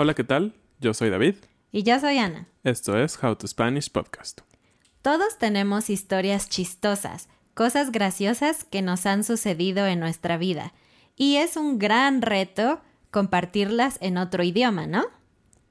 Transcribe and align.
Hola, 0.00 0.14
¿qué 0.14 0.22
tal? 0.22 0.54
Yo 0.78 0.94
soy 0.94 1.10
David. 1.10 1.34
Y 1.72 1.82
yo 1.82 1.98
soy 1.98 2.18
Ana. 2.18 2.46
Esto 2.62 2.96
es 2.96 3.20
How 3.20 3.34
to 3.34 3.48
Spanish 3.48 3.90
Podcast. 3.90 4.42
Todos 5.02 5.38
tenemos 5.38 5.90
historias 5.90 6.48
chistosas, 6.48 7.28
cosas 7.54 7.90
graciosas 7.90 8.62
que 8.62 8.80
nos 8.80 9.06
han 9.06 9.24
sucedido 9.24 9.86
en 9.86 9.98
nuestra 9.98 10.36
vida. 10.36 10.72
Y 11.16 11.38
es 11.38 11.56
un 11.56 11.80
gran 11.80 12.22
reto 12.22 12.80
compartirlas 13.10 13.98
en 14.00 14.18
otro 14.18 14.44
idioma, 14.44 14.86
¿no? 14.86 15.04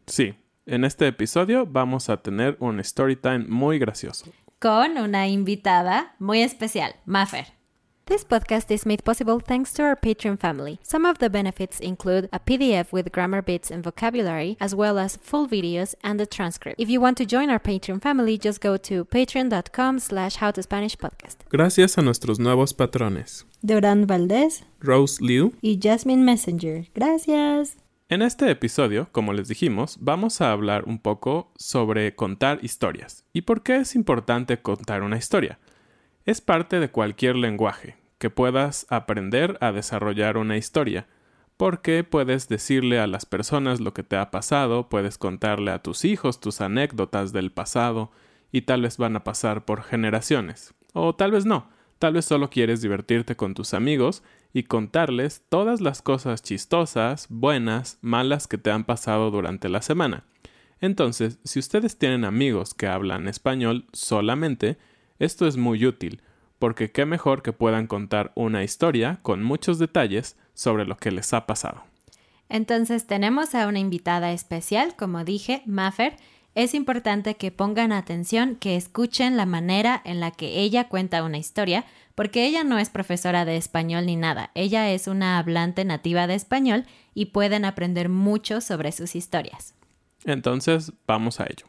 Sí, 0.07 0.33
en 0.65 0.83
este 0.83 1.07
episodio 1.07 1.65
vamos 1.65 2.09
a 2.09 2.17
tener 2.17 2.57
un 2.59 2.81
story 2.81 3.15
time 3.15 3.45
muy 3.47 3.79
gracioso. 3.79 4.29
Con 4.59 4.97
una 4.97 5.29
invitada 5.29 6.17
muy 6.19 6.41
especial, 6.41 6.97
Maffer. 7.05 7.56
This 8.07 8.23
podcast 8.23 8.71
is 8.71 8.85
made 8.85 9.03
possible 9.03 9.41
thanks 9.41 9.73
to 9.73 9.83
our 9.83 9.95
Patreon 9.97 10.39
family. 10.39 10.79
Some 10.81 11.05
of 11.05 11.17
the 11.17 11.29
benefits 11.29 11.81
include 11.81 12.29
a 12.31 12.39
PDF 12.39 12.93
with 12.93 13.11
grammar 13.11 13.41
bits 13.41 13.69
and 13.69 13.83
vocabulary, 13.83 14.55
as 14.61 14.73
well 14.73 14.97
as 14.97 15.17
full 15.17 15.45
videos 15.45 15.93
and 16.05 16.21
a 16.21 16.25
transcript. 16.25 16.79
If 16.79 16.89
you 16.89 17.01
want 17.01 17.17
to 17.17 17.25
join 17.25 17.49
our 17.49 17.59
Patreon 17.59 18.01
family, 18.01 18.37
just 18.37 18.61
go 18.61 18.77
to 18.77 19.03
patreon.com 19.03 19.99
slash 19.99 20.37
howtospanishpodcast. 20.37 21.49
Gracias 21.49 21.97
a 21.97 22.01
nuestros 22.01 22.39
nuevos 22.39 22.73
patrones, 22.73 23.45
Durán 23.61 24.07
Valdés 24.07 24.63
Rose 24.79 25.21
Liu. 25.21 25.53
y 25.61 25.77
Jasmine 25.81 26.23
Messenger. 26.23 26.87
Gracias. 26.95 27.75
En 28.07 28.21
este 28.21 28.49
episodio, 28.49 29.09
como 29.11 29.33
les 29.33 29.49
dijimos, 29.49 29.97
vamos 29.99 30.39
a 30.39 30.53
hablar 30.53 30.85
un 30.85 30.99
poco 30.99 31.51
sobre 31.57 32.15
contar 32.15 32.59
historias 32.63 33.25
y 33.33 33.41
por 33.41 33.63
qué 33.63 33.75
es 33.75 33.95
importante 33.95 34.61
contar 34.61 35.03
una 35.03 35.17
historia. 35.17 35.59
Es 36.27 36.41
parte 36.41 36.81
de 36.81 36.91
cualquier 36.91 37.37
lenguaje, 37.37 37.95
que 38.17 38.29
puedas 38.29 38.85
aprender 38.89 39.57
a 39.61 39.71
desarrollar 39.71 40.35
una 40.35 40.57
historia, 40.57 41.07
porque 41.55 42.03
puedes 42.03 42.49
decirle 42.49 42.99
a 42.99 43.07
las 43.07 43.25
personas 43.25 43.79
lo 43.79 43.93
que 43.93 44.03
te 44.03 44.17
ha 44.17 44.29
pasado, 44.29 44.89
puedes 44.89 45.17
contarle 45.17 45.71
a 45.71 45.81
tus 45.81 46.03
hijos 46.03 46.41
tus 46.41 46.59
anécdotas 46.59 47.31
del 47.31 47.53
pasado, 47.53 48.11
y 48.51 48.63
tal 48.63 48.81
vez 48.81 48.97
van 48.97 49.15
a 49.15 49.23
pasar 49.23 49.63
por 49.63 49.83
generaciones. 49.83 50.73
O 50.91 51.15
tal 51.15 51.31
vez 51.31 51.45
no, 51.45 51.69
tal 51.97 52.15
vez 52.15 52.25
solo 52.25 52.49
quieres 52.49 52.81
divertirte 52.81 53.37
con 53.37 53.53
tus 53.53 53.73
amigos 53.73 54.21
y 54.51 54.63
contarles 54.63 55.43
todas 55.47 55.79
las 55.79 56.01
cosas 56.01 56.43
chistosas, 56.43 57.27
buenas, 57.29 57.99
malas 58.01 58.49
que 58.49 58.57
te 58.57 58.69
han 58.69 58.83
pasado 58.83 59.31
durante 59.31 59.69
la 59.69 59.81
semana. 59.81 60.25
Entonces, 60.81 61.39
si 61.45 61.59
ustedes 61.59 61.97
tienen 61.97 62.25
amigos 62.25 62.73
que 62.73 62.87
hablan 62.87 63.29
español 63.29 63.85
solamente, 63.93 64.77
esto 65.19 65.47
es 65.47 65.57
muy 65.57 65.85
útil, 65.85 66.21
porque 66.59 66.91
qué 66.91 67.05
mejor 67.05 67.41
que 67.41 67.53
puedan 67.53 67.87
contar 67.87 68.31
una 68.35 68.63
historia 68.63 69.19
con 69.21 69.43
muchos 69.43 69.79
detalles 69.79 70.37
sobre 70.53 70.85
lo 70.85 70.97
que 70.97 71.11
les 71.11 71.33
ha 71.33 71.45
pasado. 71.45 71.83
Entonces 72.49 73.05
tenemos 73.07 73.55
a 73.55 73.67
una 73.67 73.79
invitada 73.79 74.31
especial, 74.31 74.95
como 74.95 75.23
dije, 75.23 75.61
Maffer. 75.65 76.15
Es 76.55 76.73
importante 76.73 77.35
que 77.35 77.51
pongan 77.51 77.91
atención, 77.91 78.55
que 78.55 78.75
escuchen 78.75 79.37
la 79.37 79.45
manera 79.45 80.01
en 80.05 80.19
la 80.19 80.31
que 80.31 80.59
ella 80.59 80.87
cuenta 80.87 81.23
una 81.23 81.37
historia, 81.37 81.85
porque 82.15 82.45
ella 82.45 82.63
no 82.63 82.79
es 82.79 82.89
profesora 82.89 83.45
de 83.45 83.57
español 83.57 84.07
ni 84.07 84.15
nada. 84.15 84.49
Ella 84.55 84.89
es 84.89 85.07
una 85.07 85.37
hablante 85.37 85.85
nativa 85.85 86.25
de 86.25 86.33
español 86.33 86.85
y 87.13 87.25
pueden 87.25 87.63
aprender 87.63 88.09
mucho 88.09 88.59
sobre 88.59 88.91
sus 88.91 89.15
historias. 89.15 89.75
Entonces, 90.25 90.93
vamos 91.05 91.39
a 91.39 91.45
ello. 91.45 91.67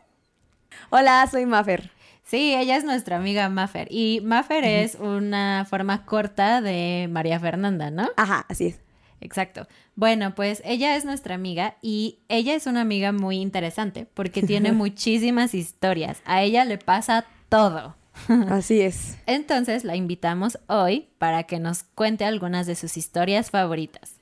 Hola, 0.89 1.27
soy 1.31 1.45
Maffer. 1.45 1.91
Sí, 2.29 2.55
ella 2.55 2.77
es 2.77 2.85
nuestra 2.85 3.17
amiga 3.17 3.49
Maffer. 3.49 3.89
Y 3.91 4.21
Maffer 4.23 4.63
es 4.63 4.97
una 4.97 5.67
forma 5.69 6.05
corta 6.05 6.61
de 6.61 7.09
María 7.11 7.41
Fernanda, 7.41 7.91
¿no? 7.91 8.07
Ajá, 8.17 8.45
así 8.51 8.67
es. 8.67 8.81
Exacto. 9.23 9.67
Bueno, 9.95 10.35
pues 10.35 10.61
ella 10.67 10.95
es 10.97 11.07
nuestra 11.07 11.35
amiga 11.35 11.79
y 11.81 12.19
ella 12.29 12.55
es 12.55 12.67
una 12.67 12.83
amiga 12.83 13.13
muy 13.13 13.39
interesante 13.39 14.07
porque 14.13 14.43
tiene 14.43 14.73
muchísimas 14.73 15.55
historias. 15.55 16.21
A 16.27 16.43
ella 16.43 16.67
le 16.67 16.77
pasa 16.77 17.25
todo. 17.49 17.97
Así 18.49 18.83
es. 18.83 19.17
Entonces 19.25 19.85
la 19.85 19.97
invitamos 19.97 20.59
hoy 20.67 21.09
para 21.17 21.45
que 21.45 21.59
nos 21.59 21.85
cuente 21.85 22.27
algunas 22.27 22.67
de 22.67 22.75
sus 22.75 22.99
historias 22.99 23.51
favoritas. 23.51 24.17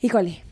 Híjole. 0.00 0.42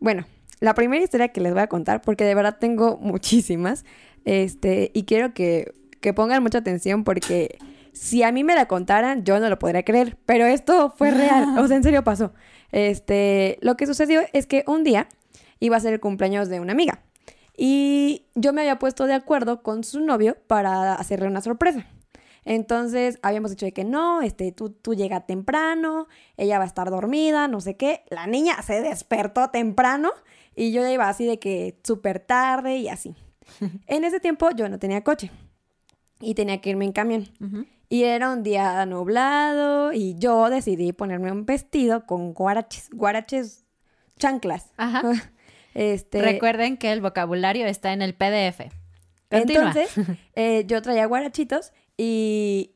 Bueno, 0.00 0.26
la 0.60 0.74
primera 0.74 1.02
historia 1.02 1.28
que 1.28 1.40
les 1.40 1.54
voy 1.54 1.62
a 1.62 1.68
contar, 1.68 2.02
porque 2.02 2.24
de 2.24 2.34
verdad 2.34 2.58
tengo 2.60 2.98
muchísimas, 2.98 3.86
este, 4.26 4.90
y 4.92 5.04
quiero 5.04 5.32
que, 5.32 5.72
que 6.00 6.14
pongan 6.14 6.42
mucha 6.42 6.58
atención 6.58 7.04
porque 7.04 7.58
si 7.92 8.22
a 8.22 8.32
mí 8.32 8.44
me 8.44 8.54
la 8.54 8.66
contaran, 8.66 9.24
yo 9.24 9.40
no 9.40 9.48
lo 9.48 9.58
podría 9.58 9.84
creer, 9.84 10.16
pero 10.26 10.46
esto 10.46 10.94
fue 10.96 11.10
real, 11.12 11.58
o 11.58 11.66
sea, 11.66 11.76
en 11.76 11.82
serio 11.82 12.04
pasó. 12.04 12.32
Este, 12.72 13.58
lo 13.62 13.76
que 13.76 13.86
sucedió 13.86 14.22
es 14.32 14.46
que 14.46 14.64
un 14.66 14.84
día 14.84 15.08
iba 15.58 15.76
a 15.76 15.80
ser 15.80 15.92
el 15.92 16.00
cumpleaños 16.00 16.48
de 16.48 16.60
una 16.60 16.72
amiga 16.72 17.02
y 17.56 18.26
yo 18.34 18.52
me 18.52 18.62
había 18.62 18.78
puesto 18.78 19.06
de 19.06 19.14
acuerdo 19.14 19.62
con 19.62 19.84
su 19.84 20.00
novio 20.00 20.36
para 20.46 20.94
hacerle 20.94 21.26
una 21.26 21.40
sorpresa. 21.40 21.86
Entonces 22.46 23.18
habíamos 23.22 23.50
dicho 23.50 23.66
de 23.66 23.72
que 23.72 23.84
no, 23.84 24.22
este, 24.22 24.50
tú, 24.50 24.70
tú 24.70 24.94
llega 24.94 25.26
temprano, 25.26 26.08
ella 26.38 26.56
va 26.56 26.64
a 26.64 26.66
estar 26.66 26.90
dormida, 26.90 27.48
no 27.48 27.60
sé 27.60 27.76
qué. 27.76 28.02
La 28.08 28.26
niña 28.26 28.62
se 28.62 28.80
despertó 28.80 29.50
temprano 29.50 30.10
y 30.56 30.72
yo 30.72 30.80
ya 30.80 30.90
iba 30.90 31.08
así 31.08 31.26
de 31.26 31.38
que 31.38 31.78
súper 31.84 32.18
tarde 32.20 32.76
y 32.76 32.88
así. 32.88 33.14
en 33.86 34.04
ese 34.04 34.20
tiempo 34.20 34.50
yo 34.52 34.68
no 34.70 34.78
tenía 34.78 35.04
coche 35.04 35.30
y 36.20 36.34
tenía 36.34 36.60
que 36.60 36.70
irme 36.70 36.84
en 36.84 36.92
camión. 36.92 37.28
Y 37.88 38.04
era 38.04 38.30
un 38.30 38.42
día 38.42 38.84
nublado 38.86 39.92
y 39.92 40.14
yo 40.18 40.48
decidí 40.48 40.92
ponerme 40.92 41.32
un 41.32 41.44
vestido 41.44 42.06
con 42.06 42.34
guaraches, 42.34 42.90
guaraches 42.90 43.64
chanclas. 44.18 44.72
Ajá. 44.76 45.02
Este, 45.72 46.20
Recuerden 46.20 46.76
que 46.78 46.90
el 46.90 47.00
vocabulario 47.00 47.64
está 47.64 47.92
en 47.92 48.02
el 48.02 48.14
PDF. 48.14 48.74
Continúa. 49.30 49.68
Entonces, 49.68 49.94
eh, 50.34 50.64
yo 50.66 50.82
traía 50.82 51.06
guarachitos 51.06 51.72
y, 51.96 52.74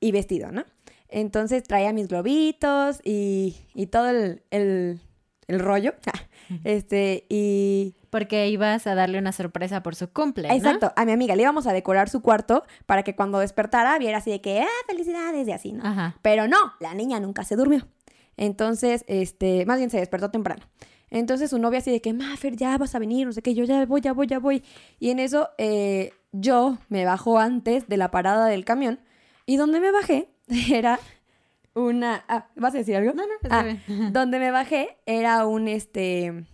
y 0.00 0.10
vestido, 0.10 0.50
¿no? 0.50 0.64
Entonces 1.10 1.64
traía 1.64 1.92
mis 1.92 2.08
globitos 2.08 3.00
y, 3.04 3.56
y 3.74 3.88
todo 3.88 4.08
el, 4.08 4.42
el, 4.50 5.00
el 5.50 5.60
rollo. 5.60 5.94
este, 6.64 7.26
y... 7.28 7.94
Porque 8.10 8.48
ibas 8.48 8.88
a 8.88 8.96
darle 8.96 9.18
una 9.18 9.30
sorpresa 9.30 9.84
por 9.84 9.94
su 9.94 10.12
cumple. 10.12 10.48
¿no? 10.48 10.54
Exacto, 10.54 10.92
a 10.96 11.04
mi 11.04 11.12
amiga 11.12 11.36
le 11.36 11.42
íbamos 11.42 11.68
a 11.68 11.72
decorar 11.72 12.08
su 12.08 12.22
cuarto 12.22 12.64
para 12.86 13.04
que 13.04 13.14
cuando 13.14 13.38
despertara 13.38 13.96
viera 13.98 14.18
así 14.18 14.32
de 14.32 14.40
que, 14.40 14.60
ah, 14.62 14.84
felicidades 14.88 15.46
y 15.46 15.52
así, 15.52 15.72
¿no? 15.72 15.86
Ajá. 15.86 16.16
Pero 16.20 16.48
no, 16.48 16.56
la 16.80 16.92
niña 16.94 17.20
nunca 17.20 17.44
se 17.44 17.54
durmió. 17.54 17.86
Entonces, 18.36 19.04
este, 19.06 19.64
más 19.64 19.78
bien 19.78 19.90
se 19.90 19.98
despertó 19.98 20.30
temprano. 20.32 20.64
Entonces 21.10 21.50
su 21.50 21.58
novia 21.58 21.80
así 21.80 21.90
de 21.90 22.00
que, 22.00 22.12
Mafer, 22.12 22.56
ya 22.56 22.78
vas 22.78 22.94
a 22.94 22.98
venir, 22.98 23.26
no 23.26 23.32
sé 23.32 23.42
qué, 23.42 23.54
yo 23.54 23.64
ya 23.64 23.84
voy, 23.84 24.00
ya 24.00 24.12
voy, 24.12 24.26
ya 24.26 24.38
voy. 24.38 24.62
Y 24.98 25.10
en 25.10 25.18
eso 25.18 25.50
eh, 25.58 26.12
yo 26.32 26.78
me 26.88 27.04
bajo 27.04 27.38
antes 27.38 27.88
de 27.88 27.96
la 27.96 28.10
parada 28.10 28.46
del 28.46 28.64
camión 28.64 29.00
y 29.46 29.56
donde 29.56 29.80
me 29.80 29.90
bajé 29.90 30.28
era 30.72 31.00
una... 31.86 32.24
Ah, 32.28 32.46
¿vas 32.56 32.74
a 32.74 32.78
decir 32.78 32.96
algo? 32.96 33.12
No, 33.12 33.22
no, 33.24 33.32
Ah, 33.50 33.64
donde 34.12 34.38
me 34.38 34.50
bajé 34.50 34.98
era 35.06 35.46
un, 35.46 35.68
este... 35.68 36.44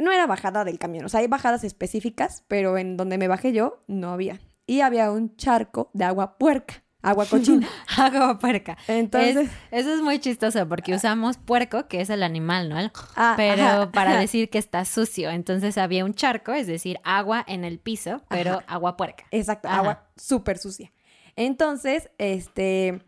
No 0.00 0.12
era 0.12 0.26
bajada 0.26 0.64
del 0.64 0.78
camión, 0.78 1.04
o 1.04 1.08
sea, 1.08 1.20
hay 1.20 1.26
bajadas 1.26 1.64
específicas, 1.64 2.44
pero 2.46 2.78
en 2.78 2.96
donde 2.96 3.18
me 3.18 3.26
bajé 3.26 3.52
yo 3.52 3.82
no 3.88 4.10
había. 4.12 4.38
Y 4.66 4.80
había 4.82 5.10
un 5.10 5.36
charco 5.36 5.90
de 5.94 6.04
agua 6.04 6.38
puerca, 6.38 6.84
agua 7.02 7.26
cochina. 7.26 7.66
Agua 7.98 8.38
puerca. 8.38 8.78
Entonces- 8.86 9.36
Es- 9.36 9.50
eso 9.86 9.94
es 9.94 10.00
muy 10.00 10.20
chistoso 10.20 10.68
porque 10.68 10.94
usamos 10.94 11.38
puerco, 11.38 11.88
que 11.88 12.00
es 12.00 12.08
el 12.10 12.22
animal, 12.22 12.68
¿no? 12.68 12.78
El- 12.78 12.92
Ah, 13.16 13.34
pero 13.36 13.62
ajá, 13.64 13.90
para 13.90 14.10
ajá. 14.12 14.20
decir 14.20 14.48
que 14.48 14.58
está 14.58 14.84
sucio. 14.84 15.28
Entonces 15.30 15.76
había 15.76 16.04
un 16.04 16.14
charco, 16.14 16.52
es 16.52 16.66
decir, 16.68 16.98
agua 17.02 17.44
en 17.48 17.64
el 17.64 17.78
piso, 17.80 18.22
pero 18.28 18.62
agua 18.68 18.96
puerca. 18.96 19.24
Exacto, 19.32 19.68
agua 19.68 20.06
súper 20.16 20.56
sucia. 20.58 20.92
Entonces, 21.36 22.10
este, 22.18 23.02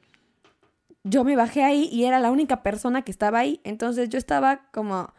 yo 1.08 1.24
me 1.24 1.36
bajé 1.36 1.62
ahí 1.62 1.88
y 1.92 2.04
era 2.04 2.18
la 2.20 2.30
única 2.30 2.62
persona 2.62 3.02
que 3.02 3.10
estaba 3.12 3.38
ahí. 3.38 3.60
Entonces 3.64 4.08
yo 4.08 4.18
estaba 4.18 4.68
como, 4.72 5.12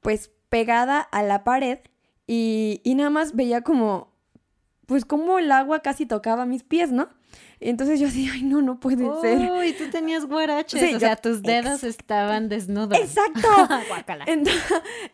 pues, 0.00 0.30
pegada 0.48 1.00
a 1.00 1.22
la 1.22 1.44
pared 1.44 1.78
y, 2.26 2.80
y 2.84 2.94
nada 2.94 3.10
más 3.10 3.34
veía 3.34 3.60
como, 3.62 4.12
pues, 4.86 5.04
como 5.04 5.38
el 5.38 5.50
agua 5.52 5.80
casi 5.80 6.06
tocaba 6.06 6.46
mis 6.46 6.62
pies, 6.62 6.92
¿no? 6.92 7.08
Y 7.60 7.68
entonces 7.68 7.98
yo 8.00 8.06
así, 8.06 8.28
ay, 8.32 8.42
no, 8.42 8.62
no 8.62 8.78
puede 8.78 9.04
ser. 9.20 9.50
Uy, 9.50 9.72
tú 9.72 9.90
tenías 9.90 10.24
guaraches. 10.26 10.80
Sí, 10.80 10.86
o 10.88 10.90
yo- 10.92 11.00
sea, 11.00 11.16
tus 11.16 11.42
dedos 11.42 11.82
estaban 11.84 12.48
desnudos. 12.48 12.96
¡Exacto! 12.98 13.48
Guácala. 13.88 14.24
Ent- 14.26 14.48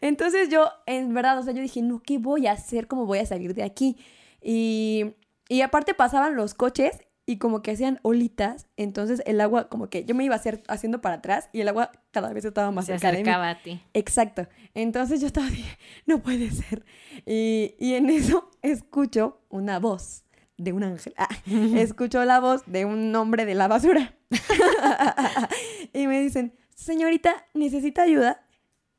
Entonces 0.00 0.48
yo, 0.48 0.70
en 0.86 1.12
verdad, 1.14 1.38
o 1.38 1.42
sea, 1.42 1.52
yo 1.54 1.62
dije, 1.62 1.82
no, 1.82 2.00
¿qué 2.02 2.18
voy 2.18 2.46
a 2.46 2.52
hacer? 2.52 2.86
¿Cómo 2.88 3.06
voy 3.06 3.18
a 3.18 3.26
salir 3.26 3.54
de 3.54 3.62
aquí? 3.62 3.96
Y, 4.42 5.14
y 5.48 5.62
aparte 5.62 5.94
pasaban 5.94 6.36
los 6.36 6.54
coches 6.54 7.00
y 7.30 7.36
como 7.38 7.62
que 7.62 7.70
hacían 7.70 8.00
olitas, 8.02 8.66
entonces 8.76 9.22
el 9.24 9.40
agua 9.40 9.68
como 9.68 9.88
que 9.88 10.04
yo 10.04 10.16
me 10.16 10.24
iba 10.24 10.34
a 10.34 10.38
hacer, 10.38 10.64
haciendo 10.66 11.00
para 11.00 11.16
atrás 11.16 11.48
y 11.52 11.60
el 11.60 11.68
agua 11.68 11.92
cada 12.10 12.32
vez 12.32 12.44
estaba 12.44 12.72
más 12.72 12.86
Se 12.86 12.94
cerca 12.98 13.12
de 13.12 13.18
mí. 13.18 13.20
acercaba 13.22 13.50
a 13.50 13.62
ti. 13.62 13.80
Exacto. 13.94 14.48
Entonces 14.74 15.20
yo 15.20 15.28
estaba 15.28 15.46
así, 15.46 15.64
no 16.06 16.20
puede 16.24 16.50
ser. 16.50 16.84
Y, 17.26 17.76
y 17.78 17.94
en 17.94 18.10
eso 18.10 18.50
escucho 18.62 19.42
una 19.48 19.78
voz 19.78 20.24
de 20.56 20.72
un 20.72 20.82
ángel. 20.82 21.14
Ah, 21.16 21.28
escucho 21.76 22.24
la 22.24 22.40
voz 22.40 22.64
de 22.66 22.84
un 22.84 23.14
hombre 23.14 23.46
de 23.46 23.54
la 23.54 23.68
basura. 23.68 24.16
y 25.92 26.08
me 26.08 26.20
dicen, 26.20 26.58
señorita, 26.74 27.46
¿necesita 27.54 28.02
ayuda? 28.02 28.44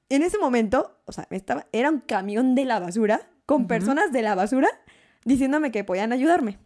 En 0.08 0.24
ese 0.24 0.38
momento, 0.38 1.02
o 1.04 1.12
sea, 1.12 1.28
estaba, 1.32 1.68
era 1.74 1.90
un 1.90 2.00
camión 2.00 2.56
de 2.56 2.64
la 2.64 2.80
basura 2.80 3.30
con 3.46 3.68
personas 3.68 4.14
de 4.14 4.22
la 4.22 4.36
basura 4.36 4.70
diciéndome 5.26 5.72
que 5.72 5.84
podían 5.84 6.14
ayudarme. 6.14 6.60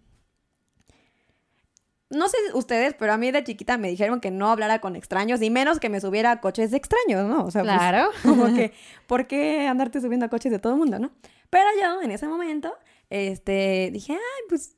No 2.09 2.29
sé 2.29 2.37
ustedes, 2.53 2.93
pero 2.97 3.13
a 3.13 3.17
mí 3.17 3.31
de 3.31 3.43
chiquita 3.43 3.77
me 3.77 3.89
dijeron 3.89 4.19
que 4.21 4.29
no 4.31 4.49
hablara 4.51 4.79
con 4.79 4.95
extraños 4.95 5.41
y 5.41 5.49
menos 5.49 5.79
que 5.79 5.89
me 5.89 5.99
subiera 5.99 6.31
a 6.31 6.39
coches 6.41 6.69
de 6.71 6.77
extraños, 6.77 7.25
¿no? 7.27 7.43
O 7.45 7.51
sea, 7.51 7.63
pues, 7.63 7.73
Claro. 7.75 8.11
como 8.23 8.45
que, 8.53 8.73
¿por 9.07 9.25
qué 9.27 9.67
andarte 9.67 9.99
subiendo 10.01 10.25
a 10.25 10.29
coches 10.29 10.51
de 10.51 10.59
todo 10.59 10.73
el 10.73 10.79
mundo, 10.79 10.99
no? 10.99 11.11
Pero 11.49 11.65
yo, 11.81 12.01
en 12.01 12.11
ese 12.11 12.27
momento, 12.27 12.73
este, 13.09 13.89
dije, 13.91 14.13
ay, 14.13 14.43
pues, 14.49 14.75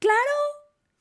claro, 0.00 0.16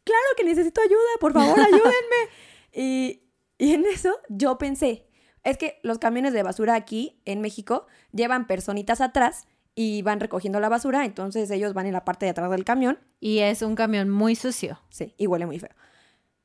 claro 0.03 0.25
que 0.37 0.43
necesito 0.43 0.79
ayuda, 0.81 0.99
por 1.19 1.33
favor, 1.33 1.59
ayúdenme. 1.59 2.29
y, 2.71 3.23
y 3.57 3.73
en 3.73 3.85
eso 3.85 4.15
yo 4.29 4.57
pensé, 4.59 5.07
es 5.43 5.57
que 5.57 5.79
los 5.83 5.97
camiones 5.97 6.33
de 6.33 6.43
basura 6.43 6.75
aquí 6.75 7.19
en 7.25 7.41
México 7.41 7.87
llevan 8.11 8.45
personitas 8.47 9.01
atrás 9.01 9.47
y 9.75 10.01
van 10.03 10.19
recogiendo 10.19 10.59
la 10.59 10.69
basura, 10.69 11.05
entonces 11.05 11.49
ellos 11.49 11.73
van 11.73 11.87
en 11.87 11.93
la 11.93 12.05
parte 12.05 12.25
de 12.25 12.31
atrás 12.31 12.49
del 12.51 12.63
camión, 12.63 12.99
Y 13.19 13.39
es 13.39 13.61
un 13.61 13.75
camión 13.75 14.09
muy 14.09 14.35
sucio. 14.35 14.79
sí, 14.89 15.13
y 15.17 15.27
huele 15.27 15.45
muy 15.45 15.59
feo. 15.59 15.71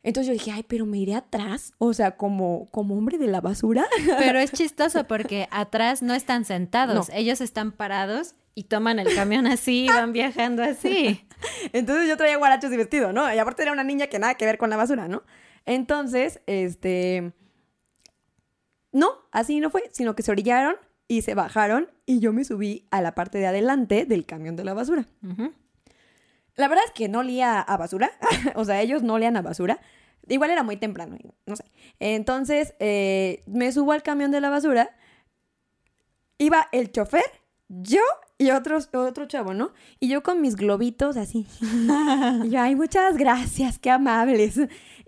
Entonces 0.03 0.29
yo 0.29 0.33
dije, 0.33 0.53
ay, 0.53 0.65
pero 0.67 0.87
me 0.87 0.99
iré 0.99 1.15
atrás, 1.15 1.73
o 1.79 1.93
sea, 1.93 2.17
como, 2.17 2.67
como 2.71 2.97
hombre 2.97 3.19
de 3.19 3.27
la 3.27 3.41
basura. 3.41 3.85
Pero 4.19 4.39
es 4.39 4.53
chistoso 4.53 5.05
porque 5.05 5.49
atrás 5.51 6.03
no 6.03 6.15
están 6.15 6.45
sentados. 6.45 7.09
No. 7.09 7.15
Ellos 7.15 7.41
están 7.41 7.73
parados 7.73 8.35
y 8.55 8.65
toman 8.65 9.01
el 9.01 9.15
camión 9.15 9.47
así 9.47 9.85
y 9.85 9.89
van 9.89 10.13
viajando 10.13 10.63
así. 10.63 11.27
Entonces 11.73 12.09
yo 12.09 12.17
traía 12.17 12.39
guarachos 12.39 12.73
y 12.73 12.77
vestido, 12.77 13.13
¿no? 13.13 13.33
Y 13.35 13.39
aparte 13.39 13.63
era 13.63 13.73
una 13.73 13.85
niña 13.85 14.07
que 14.07 14.19
nada 14.19 14.35
que 14.35 14.47
ver 14.47 14.57
con 14.57 14.71
la 14.71 14.77
basura, 14.77 15.09
¿no? 15.09 15.25
Entonces, 15.67 16.41
este... 16.47 17.33
No, 18.93 19.11
así 19.33 19.61
no 19.61 19.69
fue, 19.69 19.91
sino 19.93 20.15
que 20.15 20.23
se 20.23 20.31
orillaron 20.31 20.77
y 21.09 21.23
se 21.23 21.35
bajaron 21.35 21.91
y 22.07 22.21
yo 22.21 22.33
me 22.33 22.45
subí 22.45 22.87
a 22.91 23.01
la 23.01 23.15
parte 23.15 23.39
de 23.39 23.47
adelante 23.47 24.05
del 24.05 24.27
camión 24.27 24.55
de 24.57 24.65
la 24.65 24.75
basura. 24.75 25.07
La 26.55 26.69
verdad 26.69 26.85
es 26.87 26.93
que 26.93 27.09
no 27.09 27.21
olía 27.21 27.61
a 27.61 27.77
basura, 27.77 28.11
o 28.55 28.65
sea, 28.65 28.81
ellos 28.83 29.03
no 29.03 29.15
olían 29.15 29.37
a 29.37 29.43
basura. 29.43 29.81
Igual 30.29 30.51
era 30.51 30.63
muy 30.63 30.77
temprano, 30.77 31.17
no 31.47 31.57
sé. 31.57 31.65
Entonces, 32.01 32.75
eh, 32.81 33.43
me 33.47 33.73
subo 33.73 33.93
al 33.93 34.03
camión 34.03 34.31
de 34.31 34.43
la 34.43 34.51
basura. 34.51 34.91
Iba 36.37 36.69
el 36.71 36.93
chofer, 36.93 37.25
yo 37.69 38.03
y 38.37 38.51
otro, 38.51 38.79
otro 38.93 39.27
chavo, 39.27 39.53
¿no? 39.53 39.73
Y 39.99 40.09
yo 40.09 40.23
con 40.23 40.41
mis 40.41 40.55
globitos 40.55 41.17
así. 41.17 41.47
y 42.45 42.51
yo, 42.51 42.61
ay, 42.61 42.77
muchas 42.77 43.17
gracias, 43.17 43.79
qué 43.79 43.91
amables. 43.91 44.61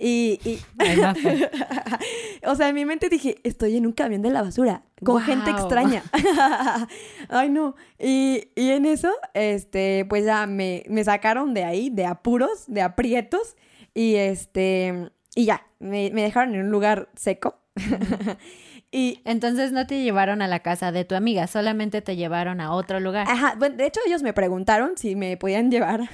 Y, 0.02 0.40
y- 0.44 0.58
o 2.46 2.54
sea, 2.54 2.68
en 2.70 2.74
mi 2.74 2.84
mente 2.86 3.08
dije, 3.10 3.36
estoy 3.44 3.76
en 3.76 3.84
un 3.86 3.92
camión 3.92 4.22
de 4.22 4.30
la 4.30 4.42
basura, 4.42 4.82
con 5.04 5.20
gente 5.20 5.50
Guau. 5.50 5.62
extraña. 5.62 6.02
Ay, 7.28 7.50
no. 7.50 7.74
Y, 7.98 8.48
y 8.56 8.70
en 8.70 8.86
eso, 8.86 9.12
este, 9.34 10.06
pues 10.08 10.24
ya 10.24 10.46
me, 10.46 10.84
me 10.88 11.04
sacaron 11.04 11.52
de 11.52 11.64
ahí, 11.64 11.90
de 11.90 12.06
apuros, 12.06 12.64
de 12.66 12.80
aprietos. 12.82 13.56
Y 13.92 14.14
este, 14.14 15.10
y 15.34 15.44
ya, 15.44 15.66
me, 15.80 16.10
me 16.12 16.22
dejaron 16.22 16.54
en 16.54 16.62
un 16.62 16.70
lugar 16.70 17.10
seco. 17.14 17.60
y, 18.92 19.20
Entonces 19.24 19.72
no 19.72 19.86
te 19.86 20.02
llevaron 20.02 20.42
a 20.42 20.48
la 20.48 20.60
casa 20.60 20.92
de 20.92 21.04
tu 21.04 21.14
amiga, 21.14 21.46
solamente 21.46 22.00
te 22.02 22.16
llevaron 22.16 22.60
a 22.60 22.72
otro 22.72 23.00
lugar. 23.00 23.26
ajá, 23.28 23.54
bueno, 23.58 23.76
de 23.76 23.86
hecho 23.86 24.00
ellos 24.06 24.22
me 24.22 24.32
preguntaron 24.32 24.92
si 24.96 25.14
me 25.16 25.36
podían 25.36 25.70
llevar 25.70 26.08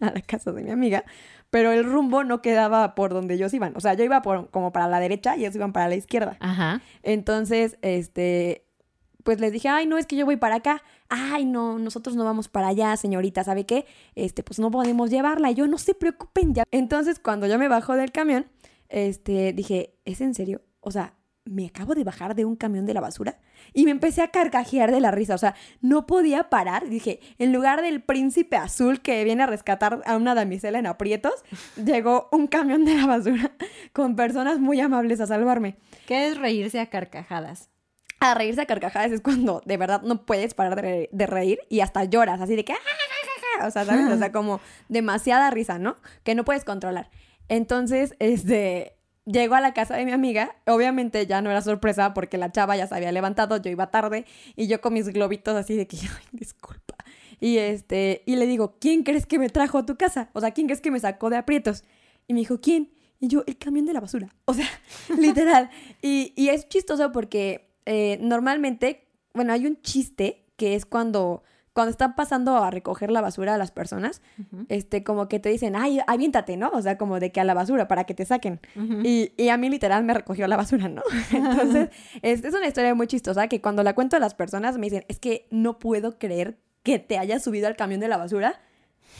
a 0.00 0.10
la 0.12 0.20
casa 0.22 0.52
de 0.52 0.62
mi 0.62 0.70
amiga. 0.70 1.04
Pero 1.52 1.70
el 1.70 1.84
rumbo 1.84 2.24
no 2.24 2.40
quedaba 2.40 2.94
por 2.94 3.12
donde 3.12 3.34
ellos 3.34 3.52
iban. 3.52 3.76
O 3.76 3.80
sea, 3.80 3.92
yo 3.92 4.04
iba 4.04 4.22
por, 4.22 4.48
como 4.48 4.72
para 4.72 4.88
la 4.88 5.00
derecha 5.00 5.36
y 5.36 5.40
ellos 5.40 5.54
iban 5.54 5.74
para 5.74 5.86
la 5.86 5.96
izquierda. 5.96 6.38
Ajá. 6.40 6.80
Entonces, 7.02 7.76
este, 7.82 8.64
pues 9.22 9.38
les 9.38 9.52
dije, 9.52 9.68
ay, 9.68 9.84
no, 9.84 9.98
es 9.98 10.06
que 10.06 10.16
yo 10.16 10.24
voy 10.24 10.38
para 10.38 10.54
acá. 10.56 10.82
Ay, 11.10 11.44
no, 11.44 11.78
nosotros 11.78 12.16
no 12.16 12.24
vamos 12.24 12.48
para 12.48 12.68
allá, 12.68 12.96
señorita, 12.96 13.44
¿sabe 13.44 13.66
qué? 13.66 13.84
Este, 14.14 14.42
pues 14.42 14.60
no 14.60 14.70
podemos 14.70 15.10
llevarla. 15.10 15.50
Y 15.50 15.54
yo, 15.54 15.66
no 15.66 15.76
se 15.76 15.94
preocupen 15.94 16.54
ya. 16.54 16.64
Entonces, 16.70 17.18
cuando 17.18 17.46
yo 17.46 17.58
me 17.58 17.68
bajo 17.68 17.96
del 17.96 18.12
camión, 18.12 18.46
este, 18.88 19.52
dije, 19.52 19.98
¿es 20.06 20.22
en 20.22 20.34
serio? 20.34 20.62
O 20.80 20.90
sea, 20.90 21.12
me 21.44 21.66
acabo 21.66 21.94
de 21.94 22.04
bajar 22.04 22.34
de 22.34 22.44
un 22.44 22.54
camión 22.56 22.86
de 22.86 22.94
la 22.94 23.00
basura 23.00 23.38
y 23.74 23.84
me 23.84 23.90
empecé 23.90 24.22
a 24.22 24.28
carcajear 24.28 24.92
de 24.92 25.00
la 25.00 25.10
risa. 25.10 25.34
O 25.34 25.38
sea, 25.38 25.54
no 25.80 26.06
podía 26.06 26.48
parar. 26.50 26.88
Dije, 26.88 27.18
en 27.38 27.52
lugar 27.52 27.82
del 27.82 28.00
príncipe 28.02 28.56
azul 28.56 29.00
que 29.00 29.24
viene 29.24 29.42
a 29.42 29.46
rescatar 29.46 30.02
a 30.06 30.16
una 30.16 30.34
damisela 30.34 30.78
en 30.78 30.86
aprietos, 30.86 31.34
llegó 31.84 32.28
un 32.32 32.46
camión 32.46 32.84
de 32.84 32.94
la 32.96 33.06
basura 33.06 33.52
con 33.92 34.14
personas 34.16 34.58
muy 34.60 34.80
amables 34.80 35.20
a 35.20 35.26
salvarme. 35.26 35.76
¿Qué 36.06 36.28
es 36.28 36.38
reírse 36.38 36.78
a 36.80 36.86
carcajadas? 36.86 37.70
A 38.20 38.34
reírse 38.34 38.60
a 38.60 38.66
carcajadas 38.66 39.10
es 39.10 39.20
cuando 39.20 39.62
de 39.66 39.76
verdad 39.76 40.02
no 40.02 40.24
puedes 40.24 40.54
parar 40.54 40.76
de, 40.76 40.82
re- 40.82 41.08
de 41.10 41.26
reír 41.26 41.58
y 41.68 41.80
hasta 41.80 42.04
lloras, 42.04 42.40
así 42.40 42.54
de 42.54 42.64
que... 42.64 42.72
"Ah, 42.72 42.76
ja, 42.76 42.90
ja, 42.92 43.60
ja", 43.62 43.66
O 43.66 43.70
sea, 43.72 43.84
¿sabes? 43.84 44.12
O 44.12 44.16
sea, 44.18 44.30
como 44.32 44.60
demasiada 44.88 45.50
risa, 45.50 45.78
¿no? 45.80 45.96
Que 46.22 46.36
no 46.36 46.44
puedes 46.44 46.64
controlar. 46.64 47.10
Entonces, 47.48 48.14
este... 48.20 48.96
Llego 49.24 49.54
a 49.54 49.60
la 49.60 49.72
casa 49.72 49.96
de 49.96 50.04
mi 50.04 50.10
amiga, 50.10 50.56
obviamente 50.66 51.26
ya 51.26 51.40
no 51.42 51.50
era 51.50 51.62
sorpresa 51.62 52.12
porque 52.12 52.38
la 52.38 52.50
chava 52.50 52.76
ya 52.76 52.88
se 52.88 52.94
había 52.96 53.12
levantado, 53.12 53.56
yo 53.56 53.70
iba 53.70 53.90
tarde 53.90 54.26
y 54.56 54.66
yo 54.66 54.80
con 54.80 54.94
mis 54.94 55.08
globitos 55.08 55.54
así 55.54 55.76
de 55.76 55.86
que, 55.86 55.96
ay, 56.02 56.24
disculpa. 56.32 56.96
Y 57.38 57.58
este, 57.58 58.22
y 58.26 58.36
le 58.36 58.46
digo, 58.46 58.76
¿quién 58.80 59.02
crees 59.02 59.26
que 59.26 59.38
me 59.38 59.48
trajo 59.48 59.78
a 59.78 59.86
tu 59.86 59.96
casa? 59.96 60.30
O 60.32 60.40
sea, 60.40 60.52
¿quién 60.52 60.66
crees 60.66 60.80
que 60.80 60.90
me 60.90 61.00
sacó 61.00 61.30
de 61.30 61.36
aprietos? 61.36 61.84
Y 62.26 62.34
me 62.34 62.40
dijo, 62.40 62.60
¿quién? 62.60 62.92
Y 63.20 63.28
yo, 63.28 63.44
el 63.46 63.58
camión 63.58 63.84
de 63.86 63.92
la 63.92 64.00
basura. 64.00 64.34
O 64.44 64.54
sea, 64.54 64.68
literal. 65.18 65.70
Y, 66.02 66.32
y 66.36 66.48
es 66.48 66.68
chistoso 66.68 67.12
porque 67.12 67.72
eh, 67.86 68.18
normalmente, 68.20 69.06
bueno, 69.34 69.52
hay 69.52 69.66
un 69.66 69.80
chiste 69.82 70.44
que 70.56 70.74
es 70.74 70.86
cuando 70.86 71.42
cuando 71.72 71.90
están 71.90 72.14
pasando 72.14 72.56
a 72.56 72.70
recoger 72.70 73.10
la 73.10 73.20
basura 73.20 73.54
a 73.54 73.58
las 73.58 73.70
personas, 73.70 74.20
este, 74.68 75.02
como 75.02 75.28
que 75.28 75.38
te 75.38 75.48
dicen, 75.48 75.74
ay, 75.74 76.00
aviéntate, 76.06 76.56
¿no? 76.56 76.68
O 76.70 76.82
sea, 76.82 76.98
como 76.98 77.18
de 77.18 77.32
que 77.32 77.40
a 77.40 77.44
la 77.44 77.54
basura 77.54 77.88
para 77.88 78.04
que 78.04 78.14
te 78.14 78.26
saquen. 78.26 78.60
y, 79.02 79.32
y, 79.36 79.48
a 79.48 79.56
mí 79.56 79.70
literal 79.70 80.04
me 80.04 80.12
recogió 80.12 80.46
la 80.48 80.56
basura, 80.56 80.88
¿no? 80.88 81.02
Entonces, 81.32 81.88
es, 82.20 82.44
es 82.44 82.54
una 82.54 82.66
historia 82.66 82.94
muy 82.94 83.06
chistosa 83.06 83.48
que 83.48 83.62
cuando 83.62 83.82
la 83.82 83.94
cuento 83.94 84.16
a 84.16 84.20
las 84.20 84.34
personas 84.34 84.76
me 84.76 84.86
dicen, 84.86 85.04
es 85.08 85.18
que 85.18 85.46
no 85.50 85.78
puedo 85.78 86.18
creer 86.18 86.58
que 86.82 86.98
te 86.98 87.16
hayas 87.16 87.42
subido 87.42 87.68
al 87.68 87.76
camión 87.76 88.00
de 88.00 88.08
la 88.08 88.18
basura 88.18 88.60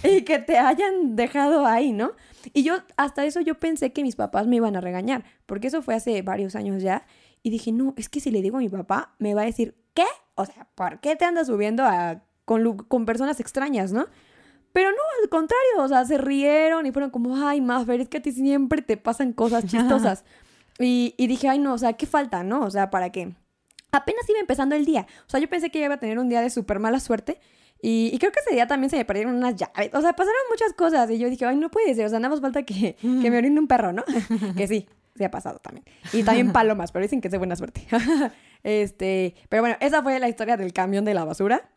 y 0.03 0.23
que 0.23 0.39
te 0.39 0.59
hayan 0.59 1.17
dejado 1.17 1.67
ahí, 1.67 1.93
¿no? 1.93 2.13
Y 2.53 2.65
yo, 2.65 2.77
hasta 2.97 3.25
eso 3.25 3.41
yo 3.41 3.59
pensé 3.59 3.93
que 3.93 4.03
mis 4.03 4.17
papás 4.17 4.47
me 4.47 4.57
iban 4.57 4.77
a 4.77 4.81
regañar, 4.81 5.25
porque 5.47 5.69
eso 5.69 5.81
fue 5.81 5.95
hace 5.95 6.21
varios 6.23 6.55
años 6.55 6.83
ya. 6.83 7.07
Y 7.43 7.51
dije, 7.51 7.73
no, 7.73 7.95
es 7.97 8.09
que 8.09 8.21
si 8.21 8.31
le 8.31 8.43
digo 8.43 8.59
a 8.59 8.61
mi 8.61 8.69
papá, 8.69 9.15
me 9.19 9.35
va 9.35 9.43
a 9.43 9.47
decir, 9.47 9.75
¿qué? 9.95 10.05
O 10.35 10.45
sea, 10.45 10.69
¿por 10.75 11.01
qué 11.01 11.17
te 11.17 11.25
andas 11.25 11.47
subiendo 11.47 11.85
a, 11.85 12.23
con, 12.45 12.77
con 12.77 13.07
personas 13.07 13.41
extrañas, 13.41 13.93
no? 13.93 14.07
Pero 14.73 14.91
no, 14.91 15.03
al 15.23 15.29
contrario, 15.29 15.79
o 15.79 15.89
sea, 15.89 16.05
se 16.05 16.19
rieron 16.19 16.87
y 16.87 16.93
fueron 16.93 17.11
como, 17.11 17.37
ay, 17.37 17.61
Maffer, 17.61 18.01
es 18.01 18.09
que 18.09 18.19
a 18.19 18.23
ti 18.23 18.33
siempre 18.33 18.81
te 18.81 18.97
pasan 18.97 19.33
cosas 19.33 19.67
chistosas. 19.67 20.25
y, 20.79 21.15
y 21.19 21.27
dije, 21.27 21.49
ay, 21.49 21.59
no, 21.59 21.75
o 21.75 21.79
sea, 21.79 21.93
¿qué 21.93 22.07
falta, 22.07 22.43
no? 22.43 22.63
O 22.63 22.71
sea, 22.71 22.91
¿para 22.91 23.11
qué? 23.11 23.35
Apenas 23.91 24.29
iba 24.29 24.41
empezando 24.41 24.75
el 24.75 24.87
día. 24.87 25.07
O 25.27 25.31
sea, 25.31 25.41
yo 25.41 25.49
pensé 25.49 25.71
que 25.71 25.85
iba 25.85 25.95
a 25.95 26.01
tener 26.01 26.19
un 26.19 26.31
día 26.31 26.41
de 26.41 26.49
súper 26.49 26.79
mala 26.79 27.01
suerte. 27.01 27.39
Y, 27.85 28.17
creo 28.19 28.31
que 28.31 28.39
ese 28.41 28.55
día 28.55 28.67
también 28.67 28.89
se 28.91 28.97
me 28.97 29.05
perdieron 29.05 29.35
unas 29.35 29.57
llaves. 29.57 29.91
O 29.93 30.01
sea, 30.01 30.13
pasaron 30.13 30.41
muchas 30.49 30.73
cosas. 30.73 31.11
Y 31.11 31.19
yo 31.19 31.29
dije, 31.29 31.45
ay, 31.45 31.57
no 31.57 31.69
puede 31.69 31.95
ser. 31.95 32.07
O 32.07 32.09
sea, 32.09 32.21
nada 32.21 32.31
más 32.31 32.41
falta 32.41 32.63
que, 32.63 32.95
que 32.95 33.31
me 33.31 33.37
orine 33.37 33.59
un 33.59 33.67
perro, 33.67 33.93
¿no? 33.93 34.05
que 34.57 34.69
sí, 34.69 34.89
se 35.17 35.25
ha 35.25 35.31
pasado 35.31 35.59
también. 35.59 35.85
Y 36.13 36.23
también 36.23 36.53
palomas, 36.53 36.93
pero 36.93 37.03
dicen 37.03 37.21
que 37.21 37.29
es 37.29 37.33
de 37.33 37.39
buena 37.39 37.57
suerte. 37.57 37.87
este, 38.63 39.35
pero 39.49 39.63
bueno, 39.63 39.77
esa 39.81 40.03
fue 40.03 40.19
la 40.21 40.29
historia 40.29 40.57
del 40.57 40.73
camión 40.73 41.05
de 41.05 41.13
la 41.13 41.25
basura. 41.25 41.72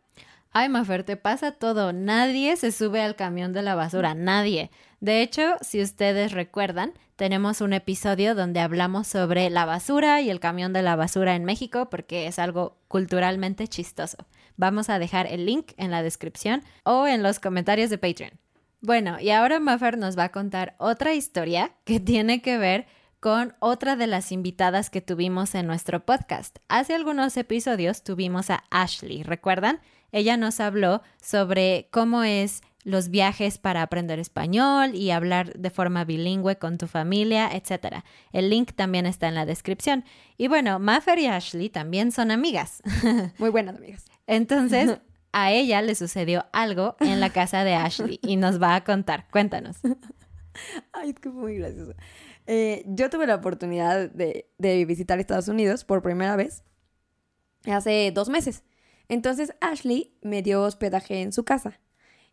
Ay, 0.52 0.68
Mafer, 0.68 1.04
te 1.04 1.16
pasa 1.16 1.52
todo. 1.52 1.92
Nadie 1.92 2.56
se 2.56 2.72
sube 2.72 3.02
al 3.02 3.16
camión 3.16 3.52
de 3.52 3.62
la 3.62 3.74
basura, 3.74 4.14
nadie. 4.14 4.70
De 5.00 5.20
hecho, 5.22 5.56
si 5.60 5.82
ustedes 5.82 6.32
recuerdan, 6.32 6.94
tenemos 7.16 7.60
un 7.60 7.72
episodio 7.72 8.34
donde 8.34 8.60
hablamos 8.60 9.06
sobre 9.06 9.50
la 9.50 9.64
basura 9.64 10.20
y 10.20 10.30
el 10.30 10.40
camión 10.40 10.72
de 10.72 10.82
la 10.82 10.96
basura 10.96 11.34
en 11.34 11.44
México 11.44 11.88
porque 11.90 12.26
es 12.26 12.38
algo 12.38 12.78
culturalmente 12.88 13.68
chistoso. 13.68 14.18
Vamos 14.56 14.88
a 14.88 14.98
dejar 14.98 15.26
el 15.26 15.46
link 15.46 15.72
en 15.76 15.90
la 15.90 16.02
descripción 16.02 16.62
o 16.84 17.06
en 17.06 17.22
los 17.22 17.38
comentarios 17.38 17.90
de 17.90 17.98
Patreon. 17.98 18.32
Bueno, 18.80 19.18
y 19.20 19.30
ahora 19.30 19.60
Maffer 19.60 19.98
nos 19.98 20.18
va 20.18 20.24
a 20.24 20.32
contar 20.32 20.74
otra 20.78 21.14
historia 21.14 21.72
que 21.84 22.00
tiene 22.00 22.42
que 22.42 22.58
ver 22.58 22.86
con 23.20 23.54
otra 23.60 23.96
de 23.96 24.06
las 24.06 24.30
invitadas 24.30 24.90
que 24.90 25.00
tuvimos 25.00 25.54
en 25.54 25.66
nuestro 25.66 26.04
podcast. 26.04 26.58
Hace 26.68 26.94
algunos 26.94 27.36
episodios 27.36 28.04
tuvimos 28.04 28.50
a 28.50 28.64
Ashley, 28.70 29.22
¿recuerdan? 29.22 29.80
Ella 30.12 30.36
nos 30.36 30.60
habló 30.60 31.02
sobre 31.20 31.88
cómo 31.90 32.22
es 32.22 32.62
los 32.86 33.08
viajes 33.08 33.58
para 33.58 33.82
aprender 33.82 34.20
español 34.20 34.94
y 34.94 35.10
hablar 35.10 35.52
de 35.58 35.70
forma 35.70 36.04
bilingüe 36.04 36.56
con 36.56 36.78
tu 36.78 36.86
familia, 36.86 37.50
etc. 37.52 38.04
El 38.32 38.48
link 38.48 38.72
también 38.74 39.06
está 39.06 39.26
en 39.26 39.34
la 39.34 39.44
descripción. 39.44 40.04
Y 40.36 40.46
bueno, 40.46 40.78
Maffer 40.78 41.18
y 41.18 41.26
Ashley 41.26 41.68
también 41.68 42.12
son 42.12 42.30
amigas. 42.30 42.82
Muy 43.38 43.50
buenas 43.50 43.76
amigas. 43.76 44.04
Entonces, 44.28 45.00
a 45.32 45.50
ella 45.50 45.82
le 45.82 45.96
sucedió 45.96 46.46
algo 46.52 46.96
en 47.00 47.18
la 47.18 47.30
casa 47.30 47.64
de 47.64 47.74
Ashley 47.74 48.20
y 48.22 48.36
nos 48.36 48.62
va 48.62 48.76
a 48.76 48.84
contar. 48.84 49.26
Cuéntanos. 49.32 49.78
Ay, 50.92 51.10
es 51.10 51.16
que 51.18 51.28
fue 51.28 51.40
muy 51.40 51.56
gracioso. 51.56 51.92
Eh, 52.46 52.84
yo 52.86 53.10
tuve 53.10 53.26
la 53.26 53.34
oportunidad 53.34 54.10
de, 54.10 54.48
de 54.58 54.84
visitar 54.84 55.18
Estados 55.18 55.48
Unidos 55.48 55.84
por 55.84 56.02
primera 56.02 56.36
vez 56.36 56.62
hace 57.64 58.12
dos 58.12 58.28
meses. 58.28 58.62
Entonces 59.08 59.54
Ashley 59.60 60.14
me 60.22 60.42
dio 60.42 60.62
hospedaje 60.62 61.22
en 61.22 61.32
su 61.32 61.44
casa 61.44 61.80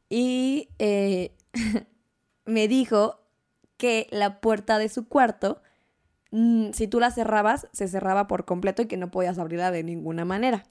y 0.09 0.69
eh, 0.79 1.35
me 2.45 2.67
dijo 2.67 3.19
que 3.77 4.07
la 4.11 4.39
puerta 4.41 4.77
de 4.77 4.89
su 4.89 5.07
cuarto, 5.07 5.61
mm, 6.31 6.71
si 6.71 6.87
tú 6.87 6.99
la 6.99 7.11
cerrabas, 7.11 7.67
se 7.73 7.87
cerraba 7.87 8.27
por 8.27 8.45
completo 8.45 8.81
y 8.81 8.87
que 8.87 8.97
no 8.97 9.11
podías 9.11 9.39
abrirla 9.39 9.71
de 9.71 9.83
ninguna 9.83 10.25
manera. 10.25 10.63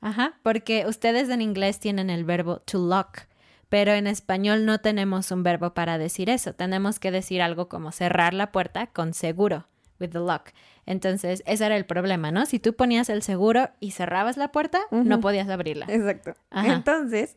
Ajá, 0.00 0.38
porque 0.42 0.86
ustedes 0.86 1.28
en 1.30 1.42
inglés 1.42 1.80
tienen 1.80 2.10
el 2.10 2.24
verbo 2.24 2.60
to 2.60 2.78
lock, 2.78 3.22
pero 3.68 3.92
en 3.92 4.06
español 4.06 4.64
no 4.64 4.78
tenemos 4.80 5.30
un 5.30 5.42
verbo 5.42 5.74
para 5.74 5.98
decir 5.98 6.30
eso. 6.30 6.54
Tenemos 6.54 6.98
que 6.98 7.10
decir 7.10 7.42
algo 7.42 7.68
como 7.68 7.92
cerrar 7.92 8.34
la 8.34 8.52
puerta 8.52 8.86
con 8.88 9.14
seguro, 9.14 9.66
with 9.98 10.10
the 10.10 10.18
lock. 10.18 10.50
Entonces, 10.86 11.42
ese 11.46 11.66
era 11.66 11.76
el 11.76 11.84
problema, 11.84 12.30
¿no? 12.30 12.46
Si 12.46 12.60
tú 12.60 12.74
ponías 12.74 13.08
el 13.08 13.22
seguro 13.22 13.70
y 13.80 13.90
cerrabas 13.90 14.36
la 14.36 14.52
puerta, 14.52 14.80
no 14.90 15.20
podías 15.20 15.48
abrirla. 15.48 15.86
Exacto. 15.88 16.34
Entonces, 16.52 17.36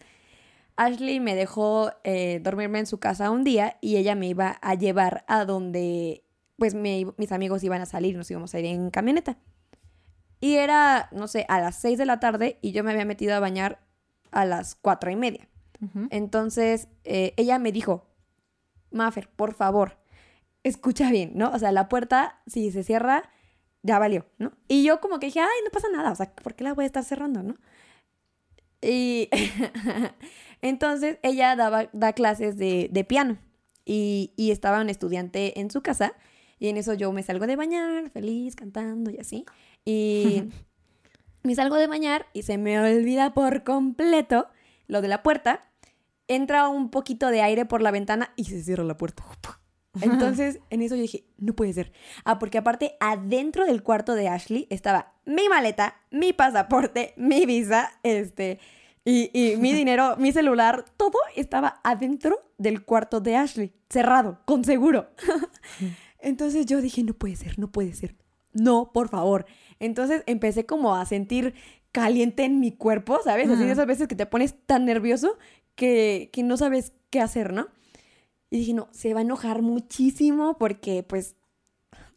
Ashley 0.75 1.19
me 1.19 1.35
dejó 1.35 1.91
eh, 2.03 2.39
dormirme 2.43 2.79
en 2.79 2.85
su 2.85 2.99
casa 2.99 3.31
un 3.31 3.43
día 3.43 3.77
y 3.81 3.97
ella 3.97 4.15
me 4.15 4.27
iba 4.27 4.59
a 4.61 4.75
llevar 4.75 5.25
a 5.27 5.45
donde, 5.45 6.23
pues, 6.57 6.75
mis 6.75 7.31
amigos 7.31 7.63
iban 7.63 7.81
a 7.81 7.85
salir, 7.85 8.15
nos 8.15 8.29
íbamos 8.29 8.53
a 8.53 8.59
ir 8.59 8.65
en 8.65 8.91
camioneta. 8.91 9.37
Y 10.39 10.55
era, 10.55 11.09
no 11.11 11.27
sé, 11.27 11.45
a 11.49 11.59
las 11.59 11.75
6 11.81 11.97
de 11.97 12.05
la 12.05 12.19
tarde 12.19 12.59
y 12.61 12.71
yo 12.71 12.83
me 12.83 12.91
había 12.91 13.03
metido 13.03 13.35
a 13.35 13.39
bañar 13.39 13.79
a 14.31 14.45
las 14.45 14.75
cuatro 14.75 15.11
y 15.11 15.15
media. 15.15 15.49
Entonces, 16.09 16.89
eh, 17.05 17.33
ella 17.37 17.57
me 17.57 17.71
dijo, 17.71 18.05
Maffer, 18.91 19.29
por 19.29 19.53
favor, 19.53 19.97
escucha 20.63 21.09
bien, 21.09 21.31
¿no? 21.35 21.51
O 21.51 21.59
sea, 21.59 21.71
la 21.71 21.87
puerta, 21.87 22.41
si 22.47 22.69
se 22.71 22.83
cierra, 22.83 23.29
ya 23.81 23.99
valió, 23.99 24.25
¿no? 24.37 24.51
Y 24.67 24.83
yo 24.83 24.99
como 24.99 25.19
que 25.19 25.27
dije, 25.27 25.39
ay, 25.39 25.47
no 25.63 25.71
pasa 25.71 25.87
nada, 25.91 26.11
o 26.11 26.15
sea, 26.15 26.33
¿por 26.33 26.55
qué 26.55 26.63
la 26.63 26.73
voy 26.73 26.83
a 26.83 26.87
estar 26.87 27.03
cerrando, 27.03 27.43
no? 27.43 27.55
Y 28.81 29.29
entonces 30.61 31.19
ella 31.23 31.55
daba, 31.55 31.89
da 31.93 32.13
clases 32.13 32.57
de, 32.57 32.89
de 32.91 33.03
piano 33.03 33.37
y, 33.85 34.33
y, 34.35 34.51
estaba 34.51 34.81
un 34.81 34.89
estudiante 34.89 35.59
en 35.59 35.71
su 35.71 35.81
casa 35.81 36.13
y 36.59 36.67
en 36.67 36.77
eso 36.77 36.93
yo 36.93 37.11
me 37.11 37.23
salgo 37.23 37.47
de 37.47 37.55
bañar, 37.55 38.09
feliz, 38.09 38.55
cantando 38.55 39.11
y 39.11 39.17
así. 39.17 39.45
Y 39.85 40.43
me 41.43 41.55
salgo 41.55 41.75
de 41.75 41.87
bañar 41.87 42.27
y 42.33 42.43
se 42.43 42.57
me 42.57 42.79
olvida 42.79 43.33
por 43.33 43.63
completo 43.63 44.47
lo 44.87 45.01
de 45.01 45.07
la 45.07 45.23
puerta. 45.23 45.71
Entra 46.27 46.67
un 46.67 46.91
poquito 46.91 47.29
de 47.31 47.41
aire 47.41 47.65
por 47.65 47.81
la 47.81 47.91
ventana 47.91 48.33
y 48.35 48.45
se 48.45 48.61
cierra 48.61 48.83
la 48.83 48.97
puerta. 48.97 49.23
Entonces, 50.01 50.59
en 50.69 50.81
eso 50.81 50.95
yo 50.95 51.01
dije, 51.01 51.25
no 51.37 51.53
puede 51.53 51.73
ser. 51.73 51.91
Ah, 52.23 52.39
porque 52.39 52.57
aparte, 52.57 52.95
adentro 52.99 53.65
del 53.65 53.83
cuarto 53.83 54.13
de 54.13 54.27
Ashley 54.27 54.67
estaba 54.69 55.13
mi 55.25 55.49
maleta, 55.49 55.95
mi 56.11 56.33
pasaporte, 56.33 57.13
mi 57.17 57.45
visa, 57.45 57.91
este, 58.03 58.59
y, 59.03 59.31
y 59.33 59.57
mi 59.57 59.73
dinero, 59.73 60.15
mi 60.19 60.31
celular, 60.31 60.85
todo 60.97 61.17
estaba 61.35 61.79
adentro 61.83 62.37
del 62.57 62.83
cuarto 62.83 63.19
de 63.19 63.35
Ashley, 63.35 63.73
cerrado, 63.89 64.39
con 64.45 64.63
seguro. 64.63 65.09
Entonces 66.19 66.65
yo 66.65 66.81
dije, 66.81 67.03
no 67.03 67.13
puede 67.13 67.35
ser, 67.35 67.57
no 67.57 67.71
puede 67.71 67.93
ser. 67.93 68.15
No, 68.53 68.91
por 68.93 69.09
favor. 69.09 69.45
Entonces 69.79 70.23
empecé 70.25 70.65
como 70.65 70.95
a 70.95 71.05
sentir 71.05 71.53
caliente 71.91 72.43
en 72.43 72.59
mi 72.59 72.71
cuerpo, 72.71 73.19
¿sabes? 73.23 73.49
Así 73.49 73.63
de 73.63 73.71
esas 73.71 73.87
veces 73.87 74.07
que 74.07 74.15
te 74.15 74.25
pones 74.25 74.55
tan 74.65 74.85
nervioso 74.85 75.37
que, 75.75 76.29
que 76.33 76.43
no 76.43 76.57
sabes 76.57 76.93
qué 77.09 77.21
hacer, 77.21 77.53
¿no? 77.53 77.67
Y 78.49 78.59
dije, 78.59 78.73
no, 78.73 78.87
se 78.91 79.13
va 79.13 79.19
a 79.19 79.23
enojar 79.23 79.61
muchísimo 79.61 80.57
porque 80.57 81.03
pues 81.03 81.35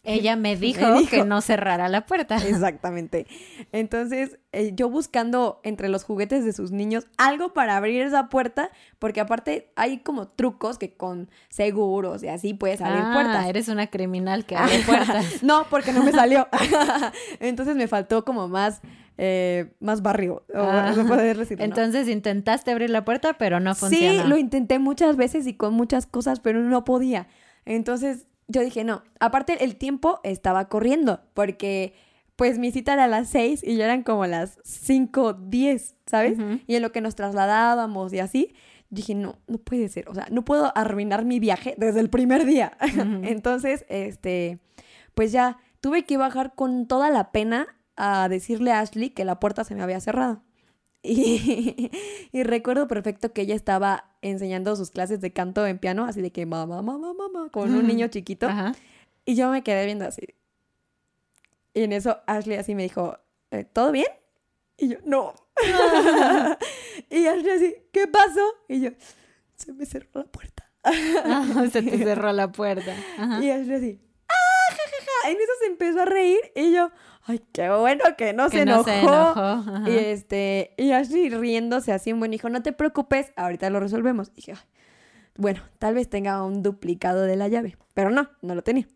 ella 0.04 0.34
me 0.34 0.56
dijo, 0.58 0.86
que 1.08 1.24
no 1.24 1.40
cerrara 1.40 1.88
la 1.88 2.06
puerta. 2.06 2.36
Exactamente. 2.36 3.26
Entonces, 3.70 4.38
eh, 4.52 4.72
yo 4.74 4.88
buscando 4.88 5.60
entre 5.62 5.88
los 5.88 6.04
juguetes 6.04 6.44
de 6.44 6.52
sus 6.52 6.72
niños 6.72 7.06
algo 7.18 7.52
para 7.52 7.76
abrir 7.76 8.02
esa 8.02 8.28
puerta, 8.28 8.70
porque 8.98 9.20
aparte 9.20 9.72
hay 9.76 9.98
como 9.98 10.28
trucos 10.28 10.78
que 10.78 10.94
con 10.94 11.30
seguros 11.48 12.22
y 12.22 12.28
así 12.28 12.54
puedes 12.54 12.80
abrir 12.80 13.02
ah, 13.04 13.12
puertas. 13.14 13.46
eres 13.46 13.68
una 13.68 13.88
criminal 13.88 14.44
que 14.44 14.56
abre 14.56 14.80
puertas. 14.80 15.42
no, 15.42 15.66
porque 15.70 15.92
no 15.92 16.02
me 16.02 16.12
salió. 16.12 16.48
Entonces 17.40 17.76
me 17.76 17.88
faltó 17.88 18.24
como 18.24 18.48
más, 18.48 18.80
eh, 19.18 19.72
más 19.80 20.02
barrio. 20.02 20.44
Ah. 20.54 20.94
Entonces 21.58 22.08
intentaste 22.08 22.70
abrir 22.70 22.90
la 22.90 23.04
puerta, 23.04 23.34
pero 23.34 23.60
no 23.60 23.74
funcionó. 23.74 24.22
Sí, 24.22 24.28
lo 24.28 24.36
intenté 24.36 24.78
muchas 24.78 25.16
veces 25.16 25.46
y 25.46 25.54
con 25.54 25.74
muchas 25.74 26.06
cosas, 26.06 26.40
pero 26.40 26.60
no 26.62 26.84
podía. 26.84 27.28
Entonces 27.64 28.26
yo 28.48 28.62
dije, 28.62 28.84
no, 28.84 29.02
aparte 29.20 29.64
el 29.64 29.76
tiempo 29.76 30.20
estaba 30.24 30.68
corriendo, 30.68 31.20
porque 31.34 31.94
pues 32.36 32.58
mi 32.58 32.70
cita 32.72 32.94
era 32.94 33.04
a 33.04 33.08
las 33.08 33.28
6 33.28 33.62
y 33.62 33.76
ya 33.76 33.84
eran 33.84 34.02
como 34.02 34.26
las 34.26 34.58
5, 34.64 35.34
10, 35.34 35.96
¿sabes? 36.06 36.38
Y 36.66 36.74
en 36.74 36.82
lo 36.82 36.90
que 36.92 37.00
nos 37.00 37.14
trasladábamos 37.14 38.12
y 38.12 38.18
así, 38.18 38.54
dije, 38.90 39.14
no, 39.14 39.38
no 39.46 39.58
puede 39.58 39.88
ser, 39.88 40.08
o 40.08 40.14
sea, 40.14 40.26
no 40.30 40.44
puedo 40.44 40.76
arruinar 40.76 41.24
mi 41.24 41.40
viaje 41.40 41.74
desde 41.78 42.00
el 42.00 42.10
primer 42.10 42.44
día. 42.44 42.76
Entonces, 43.22 43.84
este, 43.88 44.58
pues 45.14 45.32
ya 45.32 45.58
tuve 45.80 46.04
que 46.04 46.16
bajar 46.16 46.54
con 46.54 46.86
toda 46.86 47.10
la 47.10 47.32
pena 47.32 47.68
a 47.96 48.28
decirle 48.28 48.72
a 48.72 48.80
Ashley 48.80 49.10
que 49.10 49.24
la 49.24 49.40
puerta 49.40 49.64
se 49.64 49.74
me 49.74 49.82
había 49.82 50.00
cerrado. 50.00 50.42
Y, 51.04 52.44
recuerdo 52.44 52.86
perfecto 52.88 53.32
que 53.32 53.42
ella 53.42 53.54
estaba 53.54 54.16
enseñando 54.22 54.74
sus 54.76 54.90
clases 54.90 55.20
de 55.20 55.32
canto 55.32 55.66
en 55.66 55.78
piano, 55.78 56.04
así 56.04 56.22
de 56.22 56.30
que 56.30 56.46
mamá, 56.46 56.80
mamá, 56.80 57.12
mamá, 57.12 57.50
con 57.50 57.74
un 57.74 57.86
niño 57.86 58.06
chiquito. 58.08 58.48
Y 59.24 59.34
yo 59.34 59.50
me 59.50 59.62
quedé 59.62 59.84
viendo 59.84 60.06
así. 60.06 60.22
Y 61.74 61.82
en 61.82 61.92
eso 61.92 62.18
Ashley 62.26 62.56
así 62.56 62.74
me 62.74 62.84
dijo, 62.84 63.18
eh, 63.50 63.64
¿todo 63.64 63.92
bien? 63.92 64.06
Y 64.78 64.88
yo, 64.88 64.98
no. 65.04 65.34
Y 67.10 67.26
Ashley 67.26 67.50
así, 67.50 67.76
¿qué 67.92 68.06
pasó? 68.06 68.40
Y 68.68 68.80
yo, 68.80 68.90
se 69.56 69.72
me 69.72 69.84
cerró 69.84 70.08
la 70.14 70.24
puerta. 70.24 70.70
Ah, 70.84 71.64
se 71.70 71.82
te 71.82 71.98
cerró 71.98 72.32
la 72.32 72.50
puerta. 72.50 72.94
Ajá. 73.18 73.42
Y 73.42 73.50
Ashley 73.50 73.76
así, 73.76 74.00
¡ah, 74.28 74.70
ja, 74.70 74.76
ja, 74.76 75.04
ja! 75.04 75.30
En 75.30 75.36
eso 75.36 75.52
se 75.60 75.66
empezó 75.66 76.00
a 76.00 76.04
reír 76.04 76.40
y 76.54 76.72
yo, 76.72 76.90
¡ay, 77.24 77.40
qué 77.52 77.68
bueno 77.70 78.04
que 78.16 78.32
no, 78.32 78.48
Que 78.50 78.58
se, 78.58 78.64
no 78.64 78.72
enojó. 78.74 78.84
se 78.84 79.00
enojó, 79.00 79.40
ajá. 79.40 79.84
Y 79.90 79.96
este, 79.96 80.74
y 80.76 80.92
Ashley 80.92 81.28
riéndose 81.30 81.92
así 81.92 82.12
un 82.12 82.18
buen 82.20 82.32
hijo, 82.34 82.48
no 82.48 82.62
te 82.62 82.72
preocupes, 82.72 83.32
ahorita 83.36 83.70
lo 83.70 83.80
resolvemos. 83.80 84.28
Y 84.30 84.36
dije, 84.36 84.52
"Ay, 84.52 84.58
bueno, 85.36 85.62
tal 85.78 85.94
vez 85.94 86.10
tenga 86.10 86.42
un 86.44 86.62
duplicado 86.62 87.22
de 87.22 87.36
la 87.36 87.48
llave, 87.48 87.76
pero 87.94 88.10
no, 88.10 88.28
no 88.42 88.54
lo 88.54 88.62
tenía. 88.62 88.86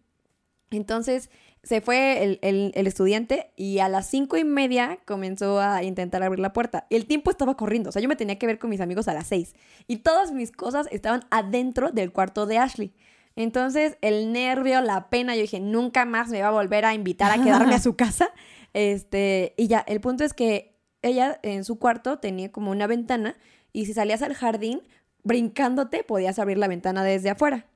Entonces 0.70 1.30
se 1.62 1.80
fue 1.80 2.22
el, 2.22 2.38
el- 2.42 2.72
el 2.74 2.86
estudiante 2.86 3.50
y 3.56 3.78
a 3.80 3.88
las 3.88 4.08
cinco 4.08 4.36
y 4.36 4.44
media 4.44 4.98
comenzó 5.04 5.60
a 5.60 5.82
intentar 5.82 6.22
abrir 6.22 6.38
la 6.40 6.52
puerta. 6.52 6.86
El 6.90 7.06
tiempo 7.06 7.30
estaba 7.30 7.56
corriendo, 7.56 7.88
o 7.88 7.92
sea, 7.92 8.02
yo 8.02 8.08
me 8.08 8.16
tenía 8.16 8.38
que 8.38 8.46
ver 8.46 8.58
con 8.58 8.70
mis 8.70 8.80
amigos 8.80 9.08
a 9.08 9.14
las 9.14 9.26
seis 9.26 9.54
y 9.86 9.96
todas 9.98 10.32
mis 10.32 10.52
cosas 10.52 10.86
estaban 10.92 11.24
adentro 11.30 11.90
del 11.90 12.12
cuarto 12.12 12.46
de 12.46 12.58
Ashley. 12.58 12.92
Entonces 13.36 13.96
el 14.00 14.32
nervio, 14.32 14.80
la 14.80 15.08
pena, 15.08 15.36
yo 15.36 15.42
dije, 15.42 15.60
nunca 15.60 16.04
más 16.04 16.28
me 16.28 16.42
va 16.42 16.48
a 16.48 16.52
volver 16.52 16.84
a 16.84 16.94
invitar 16.94 17.30
a 17.30 17.42
quedarme 17.42 17.74
a 17.74 17.80
su 17.80 17.94
casa. 17.96 18.30
Este, 18.72 19.54
y 19.56 19.68
ya, 19.68 19.80
el 19.80 20.00
punto 20.00 20.24
es 20.24 20.34
que 20.34 20.76
ella 21.02 21.38
en 21.42 21.64
su 21.64 21.78
cuarto 21.78 22.18
tenía 22.18 22.50
como 22.50 22.70
una 22.70 22.86
ventana 22.86 23.36
y 23.72 23.86
si 23.86 23.94
salías 23.94 24.22
al 24.22 24.34
jardín 24.34 24.82
brincándote 25.22 26.02
podías 26.02 26.38
abrir 26.38 26.58
la 26.58 26.68
ventana 26.68 27.04
desde 27.04 27.30
afuera 27.30 27.66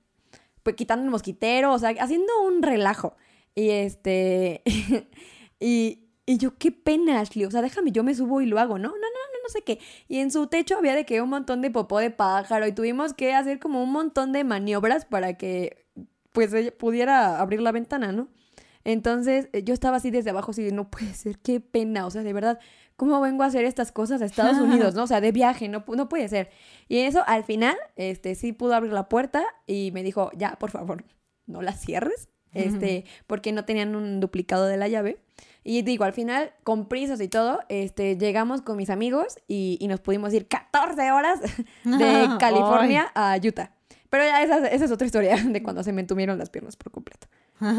pues 0.63 0.77
quitando 0.77 1.05
el 1.05 1.11
mosquitero, 1.11 1.73
o 1.73 1.79
sea, 1.79 1.91
haciendo 1.99 2.33
un 2.47 2.63
relajo. 2.63 3.17
Y 3.55 3.71
este, 3.71 4.63
y, 5.61 6.09
y 6.27 6.39
yo, 6.39 6.57
qué 6.59 6.73
pena, 6.73 7.21
Ashley, 7.21 7.45
o 7.45 7.51
sea, 7.51 7.63
déjame, 7.63 7.93
yo 7.93 8.05
me 8.05 8.15
subo 8.15 8.41
y 8.41 8.47
lo 8.47 8.59
hago, 8.59 8.79
¿no? 8.79 8.89
No, 8.89 8.95
no, 8.95 8.99
no, 8.99 8.99
no 8.99 9.20
sé 9.51 9.63
qué. 9.63 9.79
Y 10.09 10.21
en 10.21 10.31
su 10.31 10.47
techo 10.47 10.79
había 10.79 10.95
de 10.95 11.05
que 11.05 11.21
un 11.21 11.29
montón 11.29 11.61
de 11.61 11.71
popó 11.71 11.99
de 11.99 12.11
pájaro 12.11 12.67
y 12.67 12.73
tuvimos 12.73 13.13
que 13.13 13.35
hacer 13.35 13.59
como 13.59 13.83
un 13.83 13.93
montón 13.93 14.33
de 14.33 14.45
maniobras 14.45 15.05
para 15.05 15.35
que, 15.35 15.85
pues, 16.33 16.55
ella 16.55 16.73
pudiera 16.77 17.41
abrir 17.41 17.61
la 17.61 17.73
ventana, 17.73 18.13
¿no? 18.13 18.29
Entonces, 18.85 19.49
eh, 19.53 19.63
yo 19.63 19.75
estaba 19.75 19.99
así 19.99 20.11
desde 20.11 20.31
abajo, 20.31 20.53
así 20.53 20.63
de, 20.63 20.73
no 20.73 20.91
puede 20.91 21.13
ser, 21.15 21.39
qué 21.39 21.61
pena, 21.61 22.07
o 22.07 22.11
sea, 22.11 22.23
de 22.23 22.33
verdad, 22.33 22.59
¿cómo 22.97 23.21
vengo 23.21 23.43
a 23.43 23.47
hacer 23.47 23.65
estas 23.65 23.93
cosas 23.93 24.23
a 24.23 24.25
Estados 24.25 24.59
Unidos, 24.61 24.95
no? 24.95 25.05
O 25.05 25.07
sea, 25.07 25.21
de 25.21 25.33
viaje, 25.33 25.69
no, 25.69 25.85
no 25.87 26.09
puede 26.09 26.29
ser. 26.29 26.51
Y 26.89 26.99
eso, 27.01 27.23
al 27.27 27.45
final, 27.45 27.77
este, 27.97 28.35
sí 28.35 28.53
pudo 28.53 28.75
abrir 28.75 28.93
la 28.93 29.09
puerta 29.09 29.45
y 29.67 29.91
me 29.93 30.03
dijo, 30.03 30.31
ya, 30.35 30.57
por 30.59 30.71
favor, 30.71 31.05
no 31.47 31.63
la 31.63 31.73
cierres, 31.73 32.29
este, 32.53 33.05
porque 33.27 33.53
no 33.53 33.65
tenían 33.65 33.95
un 33.95 34.19
duplicado 34.19 34.67
de 34.67 34.77
la 34.77 34.89
llave. 34.89 35.19
Y 35.63 35.83
digo, 35.83 36.05
al 36.05 36.13
final, 36.13 36.53
con 36.65 36.89
prisas 36.89 37.21
y 37.21 37.29
todo, 37.29 37.61
este, 37.69 38.17
llegamos 38.17 38.63
con 38.63 38.77
mis 38.77 38.91
amigos 38.91 39.39
y, 39.47 39.77
y 39.81 39.89
nos 39.89 40.01
pudimos 40.01 40.33
ir 40.33 40.49
14 40.49 41.13
horas 41.13 41.41
de 41.85 42.29
California 42.39 43.11
a 43.15 43.37
Utah. 43.37 43.73
Pero 44.11 44.25
ya 44.25 44.43
esa, 44.43 44.67
esa 44.67 44.85
es 44.85 44.91
otra 44.91 45.07
historia 45.07 45.37
de 45.45 45.63
cuando 45.63 45.83
se 45.83 45.93
me 45.93 46.01
entumieron 46.01 46.39
las 46.39 46.51
piernas 46.51 46.77
por 46.77 46.93
completo. 46.93 47.27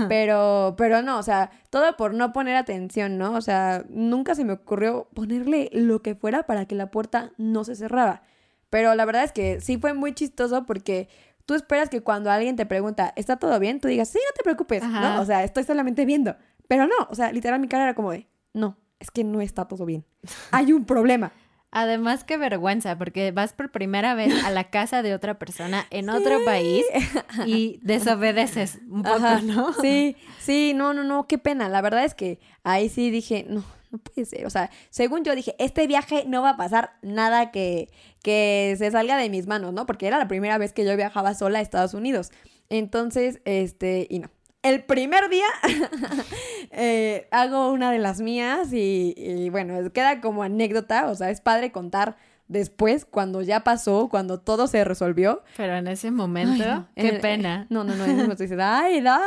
Pero, 0.08 0.76
pero 0.78 1.02
no, 1.02 1.18
o 1.18 1.24
sea, 1.24 1.50
todo 1.72 1.98
por 1.98 2.14
no 2.14 2.34
poner 2.34 2.56
atención, 2.56 3.18
¿no? 3.18 3.34
O 3.34 3.42
sea, 3.42 3.84
nunca 3.90 4.36
se 4.36 4.46
me 4.46 4.54
ocurrió 4.54 5.08
ponerle 5.16 5.72
lo 5.74 6.04
que 6.04 6.14
fuera 6.14 6.44
para 6.44 6.66
que 6.66 6.76
la 6.76 6.92
puerta 6.92 7.32
no 7.38 7.64
se 7.64 7.76
cerrara. 7.76 8.22
Pero 8.70 8.94
la 8.94 9.06
verdad 9.06 9.24
es 9.24 9.32
que 9.32 9.60
sí 9.60 9.78
fue 9.78 9.94
muy 9.94 10.14
chistoso 10.14 10.68
porque 10.68 11.10
tú 11.48 11.56
esperas 11.56 11.90
que 11.90 12.02
cuando 12.02 12.30
alguien 12.30 12.56
te 12.56 12.68
pregunta, 12.68 13.12
¿está 13.16 13.38
todo 13.38 13.60
bien? 13.60 13.80
Tú 13.80 13.88
digas, 13.88 14.10
sí, 14.10 14.20
no 14.20 14.34
te 14.36 14.44
preocupes, 14.44 14.84
Ajá. 14.84 15.16
¿no? 15.16 15.22
O 15.22 15.26
sea, 15.26 15.44
estoy 15.44 15.64
solamente 15.64 16.06
viendo. 16.06 16.36
Pero 16.72 16.88
no, 16.88 16.96
o 17.10 17.16
sea, 17.16 17.34
literal 17.34 17.60
mi 17.60 17.68
cara 17.68 17.84
era 17.84 17.96
como 17.96 18.14
de, 18.14 18.30
no, 18.54 18.78
es 18.98 19.12
que 19.12 19.26
no 19.26 19.42
está 19.42 19.68
todo 19.68 19.86
bien. 19.86 20.06
Hay 20.52 20.72
un 20.72 20.86
problema. 20.86 21.34
Además, 21.70 22.24
qué 22.24 22.38
vergüenza, 22.38 22.98
porque 22.98 23.34
vas 23.34 23.52
por 23.52 23.74
primera 23.74 24.16
vez 24.16 24.42
a 24.46 24.52
la 24.52 24.70
casa 24.70 25.02
de 25.02 25.14
otra 25.14 25.38
persona 25.38 25.86
en 25.90 26.10
otro 26.10 26.46
país 26.46 26.86
y 27.46 27.78
desobedeces 27.84 28.80
un 28.90 29.04
poco, 29.04 29.16
Ajá, 29.18 29.42
¿no? 29.42 29.74
Sí, 29.82 30.16
sí, 30.40 30.72
no, 30.74 30.94
no, 30.94 31.04
no, 31.04 31.28
qué 31.28 31.38
pena. 31.38 31.68
La 31.68 31.82
verdad 31.82 32.06
es 32.06 32.16
que 32.16 32.40
ahí 32.64 32.88
sí 32.88 33.12
dije, 33.12 33.46
no, 33.50 33.66
no 33.90 33.98
puede 33.98 34.24
ser. 34.24 34.46
O 34.46 34.50
sea, 34.50 34.70
según 34.92 35.26
yo 35.26 35.36
dije, 35.36 35.58
este 35.60 35.88
viaje 35.88 36.24
no 36.26 36.42
va 36.42 36.52
a 36.52 36.58
pasar 36.58 36.94
nada 37.02 37.52
que, 37.52 37.90
que 38.24 38.76
se 38.78 38.92
salga 38.92 39.18
de 39.18 39.30
mis 39.30 39.46
manos, 39.46 39.74
¿no? 39.74 39.86
Porque 39.86 40.08
era 40.08 40.18
la 40.18 40.30
primera 40.30 40.58
vez 40.58 40.72
que 40.72 40.86
yo 40.86 40.96
viajaba 40.96 41.34
sola 41.34 41.60
a 41.60 41.62
Estados 41.62 41.94
Unidos. 41.94 42.32
Entonces, 42.70 43.42
este, 43.44 44.08
y 44.10 44.20
no. 44.20 44.30
El 44.64 44.84
primer 44.84 45.28
día 45.30 45.46
eh, 46.72 47.28
hago 47.32 47.72
una 47.72 47.92
de 47.92 48.00
las 48.00 48.22
mías 48.22 48.72
y, 48.74 49.14
y 49.18 49.50
bueno, 49.50 49.92
queda 49.92 50.22
como 50.22 50.44
anécdota, 50.44 51.08
o 51.10 51.16
sea, 51.16 51.30
es 51.32 51.42
padre 51.42 51.72
contar 51.72 52.16
después, 52.48 53.06
cuando 53.06 53.42
ya 53.42 53.62
pasó, 53.64 54.10
cuando 54.10 54.40
todo 54.42 54.68
se 54.68 54.84
resolvió. 54.84 55.42
Pero 55.56 55.74
en 55.78 55.88
ese 55.88 56.12
momento, 56.12 56.64
Ay, 56.64 56.70
no. 56.70 56.88
qué 56.96 57.08
Eh, 57.08 57.20
pena. 57.22 57.66
No, 57.70 57.86
no, 57.86 57.96
no, 57.96 58.04
en 58.04 58.12
ese 58.12 58.22
momento 58.24 58.44
dices, 58.44 58.60
ay, 58.62 59.00
da. 59.00 59.22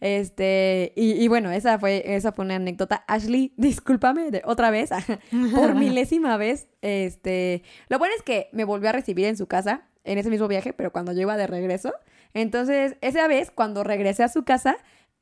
Este, 0.00 0.92
y, 0.96 1.12
y 1.12 1.28
bueno, 1.28 1.52
esa 1.52 1.78
fue, 1.78 2.02
esa 2.16 2.32
fue 2.32 2.44
una 2.44 2.56
anécdota. 2.56 3.04
Ashley, 3.06 3.52
discúlpame 3.56 4.30
de, 4.32 4.42
otra 4.44 4.70
vez, 4.70 4.90
por 5.54 5.74
milésima 5.76 6.36
vez. 6.36 6.66
Este, 6.82 7.62
lo 7.88 7.98
bueno 8.00 8.14
es 8.16 8.22
que 8.24 8.48
me 8.52 8.64
volvió 8.64 8.88
a 8.88 8.92
recibir 8.92 9.26
en 9.26 9.36
su 9.36 9.46
casa 9.46 9.82
en 10.04 10.18
ese 10.18 10.28
mismo 10.30 10.48
viaje, 10.48 10.72
pero 10.72 10.90
cuando 10.92 11.12
yo 11.12 11.20
iba 11.22 11.36
de 11.36 11.46
regreso. 11.46 11.92
Entonces, 12.36 12.96
esa 13.00 13.26
vez, 13.28 13.50
cuando 13.50 13.82
regresé 13.82 14.22
a 14.22 14.28
su 14.28 14.44
casa, 14.44 14.76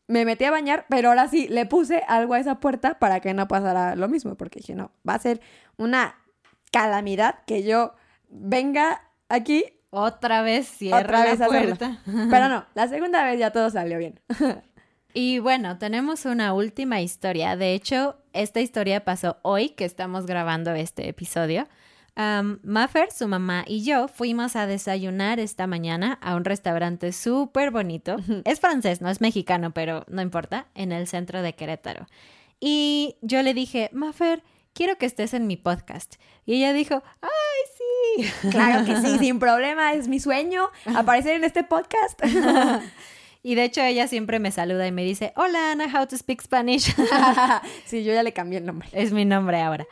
me 0.08 0.24
metí 0.24 0.44
a 0.44 0.50
bañar, 0.50 0.84
pero 0.88 1.10
ahora 1.10 1.28
sí 1.28 1.46
le 1.48 1.64
puse 1.64 2.02
algo 2.08 2.34
a 2.34 2.40
esa 2.40 2.58
puerta 2.58 2.98
para 2.98 3.20
que 3.20 3.34
no 3.34 3.46
pasara 3.46 3.94
lo 3.94 4.08
mismo, 4.08 4.34
porque 4.34 4.58
dije, 4.58 4.74
no, 4.74 4.90
va 5.08 5.14
a 5.14 5.18
ser 5.20 5.40
una 5.76 6.16
calamidad 6.72 7.36
que 7.46 7.62
yo 7.62 7.94
venga 8.28 9.00
aquí 9.28 9.64
Otra 9.90 10.42
vez 10.42 10.66
cierra 10.66 10.98
otra 10.98 11.24
vez 11.24 11.38
la 11.38 11.46
hacerlo. 11.46 11.76
puerta. 11.76 11.98
Pero 12.30 12.48
no, 12.48 12.66
la 12.74 12.88
segunda 12.88 13.22
vez 13.24 13.38
ya 13.38 13.52
todo 13.52 13.70
salió 13.70 13.98
bien. 13.98 14.20
Y 15.16 15.38
bueno, 15.38 15.78
tenemos 15.78 16.24
una 16.24 16.54
última 16.54 17.00
historia. 17.00 17.54
De 17.54 17.72
hecho, 17.72 18.16
esta 18.32 18.60
historia 18.60 19.04
pasó 19.04 19.36
hoy 19.42 19.68
que 19.68 19.84
estamos 19.84 20.26
grabando 20.26 20.72
este 20.72 21.08
episodio. 21.08 21.68
Maffer, 22.16 23.10
su 23.10 23.26
mamá 23.26 23.64
y 23.66 23.84
yo 23.84 24.08
fuimos 24.08 24.54
a 24.56 24.66
desayunar 24.66 25.40
esta 25.40 25.66
mañana 25.66 26.18
a 26.22 26.36
un 26.36 26.44
restaurante 26.44 27.12
súper 27.12 27.70
bonito. 27.70 28.16
Es 28.44 28.60
francés, 28.60 29.00
no 29.00 29.08
es 29.10 29.20
mexicano, 29.20 29.72
pero 29.72 30.04
no 30.08 30.22
importa, 30.22 30.66
en 30.74 30.92
el 30.92 31.06
centro 31.06 31.42
de 31.42 31.54
Querétaro. 31.54 32.06
Y 32.60 33.16
yo 33.20 33.42
le 33.42 33.52
dije, 33.52 33.90
Maffer, 33.92 34.42
quiero 34.74 34.96
que 34.96 35.06
estés 35.06 35.34
en 35.34 35.46
mi 35.46 35.56
podcast. 35.56 36.14
Y 36.46 36.54
ella 36.54 36.72
dijo, 36.72 37.02
¡ay, 37.20 37.30
sí! 37.76 37.80
Claro 38.50 38.84
que 38.84 38.96
sí, 38.96 39.18
sin 39.18 39.38
problema, 39.38 39.92
es 39.94 40.08
mi 40.08 40.20
sueño 40.20 40.70
aparecer 40.94 41.36
en 41.36 41.44
este 41.44 41.64
podcast. 41.64 42.20
Y 43.46 43.56
de 43.56 43.64
hecho 43.64 43.82
ella 43.82 44.08
siempre 44.08 44.38
me 44.38 44.50
saluda 44.50 44.86
y 44.86 44.90
me 44.90 45.04
dice, 45.04 45.34
hola 45.36 45.72
Ana, 45.72 45.84
how 45.92 46.06
to 46.06 46.16
speak 46.16 46.40
Spanish. 46.40 46.94
sí, 47.84 48.02
yo 48.02 48.14
ya 48.14 48.22
le 48.22 48.32
cambié 48.32 48.58
el 48.58 48.64
nombre. 48.64 48.88
es 48.92 49.12
mi 49.12 49.26
nombre 49.26 49.60
ahora. 49.60 49.86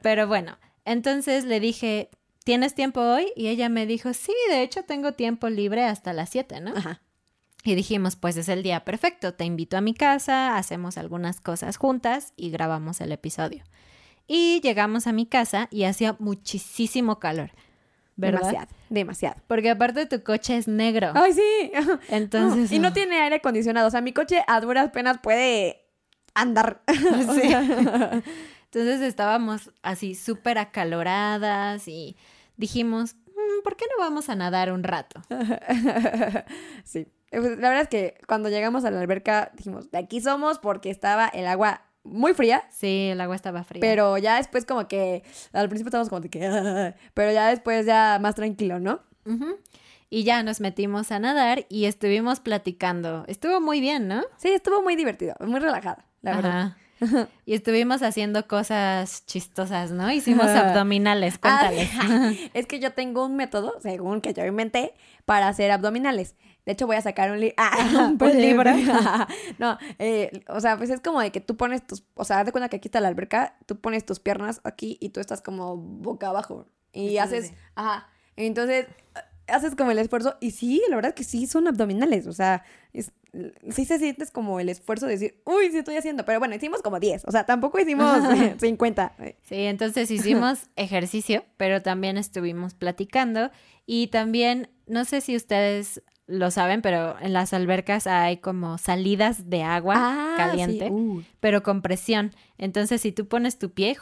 Pero 0.00 0.26
bueno, 0.26 0.56
entonces 0.84 1.44
le 1.44 1.60
dije, 1.60 2.10
¿tienes 2.44 2.74
tiempo 2.74 3.00
hoy? 3.00 3.32
Y 3.36 3.48
ella 3.48 3.68
me 3.68 3.86
dijo, 3.86 4.12
sí, 4.12 4.32
de 4.50 4.62
hecho 4.62 4.82
tengo 4.84 5.12
tiempo 5.12 5.48
libre 5.48 5.84
hasta 5.84 6.12
las 6.12 6.30
7, 6.30 6.60
¿no? 6.60 6.76
Ajá. 6.76 7.00
Y 7.64 7.74
dijimos, 7.76 8.16
pues 8.16 8.36
es 8.36 8.48
el 8.48 8.62
día 8.62 8.84
perfecto, 8.84 9.34
te 9.34 9.44
invito 9.44 9.76
a 9.76 9.80
mi 9.80 9.94
casa, 9.94 10.56
hacemos 10.56 10.98
algunas 10.98 11.40
cosas 11.40 11.76
juntas 11.76 12.32
y 12.36 12.50
grabamos 12.50 13.00
el 13.00 13.12
episodio. 13.12 13.62
Y 14.26 14.60
llegamos 14.62 15.06
a 15.06 15.12
mi 15.12 15.26
casa 15.26 15.68
y 15.70 15.84
hacía 15.84 16.16
muchísimo 16.18 17.20
calor, 17.20 17.52
¿verdad? 18.16 18.40
Demasiado, 18.40 18.68
demasiado. 18.88 19.36
Porque 19.46 19.70
aparte 19.70 20.06
tu 20.06 20.22
coche 20.24 20.56
es 20.56 20.66
negro. 20.66 21.12
Ay, 21.14 21.34
sí. 21.34 21.72
Entonces, 22.08 22.72
y 22.72 22.80
no 22.80 22.92
tiene 22.92 23.20
aire 23.20 23.36
acondicionado. 23.36 23.86
O 23.86 23.90
sea, 23.90 24.00
mi 24.00 24.12
coche 24.12 24.42
a 24.48 24.60
duras 24.60 24.90
penas 24.90 25.18
puede 25.22 25.86
andar. 26.34 26.82
Sí. 27.34 27.54
Entonces 28.74 29.02
estábamos 29.02 29.70
así 29.82 30.14
súper 30.14 30.56
acaloradas 30.58 31.86
y 31.88 32.16
dijimos, 32.56 33.16
"Mm, 33.26 33.62
¿por 33.62 33.76
qué 33.76 33.84
no 33.90 34.02
vamos 34.02 34.28
a 34.30 34.34
nadar 34.34 34.72
un 34.72 34.82
rato? 34.82 35.20
sí. 36.84 37.06
Pues, 37.30 37.58
La 37.58 37.68
verdad 37.68 37.82
es 37.82 37.88
que 37.88 38.18
cuando 38.26 38.48
llegamos 38.48 38.84
a 38.84 38.90
la 38.90 39.00
alberca 39.00 39.50
dijimos, 39.54 39.90
de 39.90 39.98
aquí 39.98 40.20
somos 40.20 40.58
porque 40.58 40.90
estaba 40.90 41.28
el 41.28 41.46
agua 41.46 41.82
muy 42.04 42.34
fría. 42.34 42.64
Sí, 42.70 43.08
el 43.12 43.20
agua 43.20 43.36
estaba 43.36 43.62
fría. 43.64 43.80
Pero 43.80 44.18
ya 44.18 44.36
después 44.36 44.64
como 44.66 44.88
que, 44.88 45.22
al 45.52 45.68
principio 45.68 45.88
estábamos 45.88 46.08
como 46.08 46.20
de 46.20 46.30
que, 46.30 46.46
"Ah", 46.46 46.94
pero 47.14 47.30
ya 47.32 47.48
después 47.48 47.86
ya 47.86 48.18
más 48.20 48.34
tranquilo, 48.34 48.80
¿no? 48.80 49.02
Ujú. 49.26 49.58
Y 50.10 50.24
ya 50.24 50.42
nos 50.42 50.60
metimos 50.60 51.10
a 51.12 51.18
nadar 51.18 51.64
y 51.70 51.84
estuvimos 51.86 52.40
platicando. 52.40 53.24
Estuvo 53.28 53.60
muy 53.60 53.80
bien, 53.80 54.08
¿no? 54.08 54.22
Sí, 54.36 54.48
estuvo 54.50 54.82
muy 54.82 54.94
divertido, 54.96 55.34
muy 55.40 55.58
relajado, 55.60 56.02
la 56.22 56.36
verdad. 56.36 56.76
Y 57.46 57.54
estuvimos 57.54 58.02
haciendo 58.02 58.46
cosas 58.46 59.26
chistosas, 59.26 59.90
¿no? 59.90 60.10
Hicimos 60.10 60.46
abdominales, 60.46 61.38
cuéntales. 61.38 61.90
es 62.54 62.66
que 62.66 62.78
yo 62.80 62.92
tengo 62.92 63.26
un 63.26 63.36
método, 63.36 63.74
según 63.80 64.20
que 64.20 64.32
yo 64.32 64.44
inventé, 64.46 64.94
para 65.24 65.48
hacer 65.48 65.70
abdominales. 65.70 66.36
De 66.64 66.72
hecho, 66.72 66.86
voy 66.86 66.94
a 66.96 67.00
sacar 67.00 67.32
un, 67.32 67.40
li- 67.40 67.54
ah, 67.56 68.12
¿Un 68.18 68.40
libro? 68.40 68.70
no, 69.58 69.78
eh, 69.98 70.30
o 70.48 70.60
sea, 70.60 70.76
pues 70.76 70.90
es 70.90 71.00
como 71.00 71.20
de 71.20 71.32
que 71.32 71.40
tú 71.40 71.56
pones 71.56 71.84
tus... 71.86 72.04
O 72.14 72.24
sea, 72.24 72.38
haz 72.40 72.46
de 72.46 72.52
cuenta 72.52 72.68
que 72.68 72.76
aquí 72.76 72.88
está 72.88 73.00
la 73.00 73.08
alberca, 73.08 73.56
tú 73.66 73.80
pones 73.80 74.06
tus 74.06 74.20
piernas 74.20 74.60
aquí 74.62 74.96
y 75.00 75.08
tú 75.08 75.18
estás 75.20 75.42
como 75.42 75.76
boca 75.76 76.28
abajo. 76.28 76.68
Y 76.92 77.18
haces... 77.18 77.46
así. 77.46 77.54
Ajá. 77.74 78.08
Entonces, 78.36 78.86
haces 79.52 79.74
como 79.76 79.90
el 79.90 79.98
esfuerzo. 79.98 80.36
Y 80.40 80.50
sí, 80.52 80.82
la 80.88 80.96
verdad 80.96 81.14
que 81.14 81.24
sí, 81.24 81.46
son 81.46 81.68
abdominales. 81.68 82.26
O 82.26 82.32
sea, 82.32 82.64
es- 82.92 83.12
sí 83.70 83.84
se 83.84 83.98
sientes 83.98 84.30
como 84.30 84.60
el 84.60 84.68
esfuerzo 84.68 85.06
de 85.06 85.12
decir, 85.12 85.40
uy, 85.44 85.70
sí 85.70 85.78
estoy 85.78 85.96
haciendo. 85.96 86.24
Pero 86.24 86.38
bueno, 86.38 86.54
hicimos 86.54 86.82
como 86.82 86.98
10. 87.00 87.24
O 87.26 87.30
sea, 87.30 87.44
tampoco 87.44 87.78
hicimos 87.78 88.06
50. 88.60 89.14
Sí, 89.42 89.56
entonces 89.56 90.10
hicimos 90.10 90.66
ejercicio, 90.76 91.44
pero 91.56 91.82
también 91.82 92.16
estuvimos 92.18 92.74
platicando 92.74 93.50
y 93.86 94.08
también, 94.08 94.68
no 94.86 95.04
sé 95.04 95.20
si 95.20 95.34
ustedes 95.36 96.02
lo 96.28 96.50
saben, 96.52 96.82
pero 96.82 97.18
en 97.20 97.32
las 97.32 97.52
albercas 97.52 98.06
hay 98.06 98.36
como 98.38 98.78
salidas 98.78 99.50
de 99.50 99.62
agua 99.64 99.94
Ah, 99.98 100.34
caliente, 100.36 100.86
sí. 100.86 100.90
Uh. 100.92 101.22
pero 101.40 101.62
con 101.64 101.82
presión. 101.82 102.32
Entonces, 102.58 103.00
si 103.02 103.10
tú 103.12 103.26
pones 103.26 103.58
tu 103.58 103.70
pie, 103.72 103.96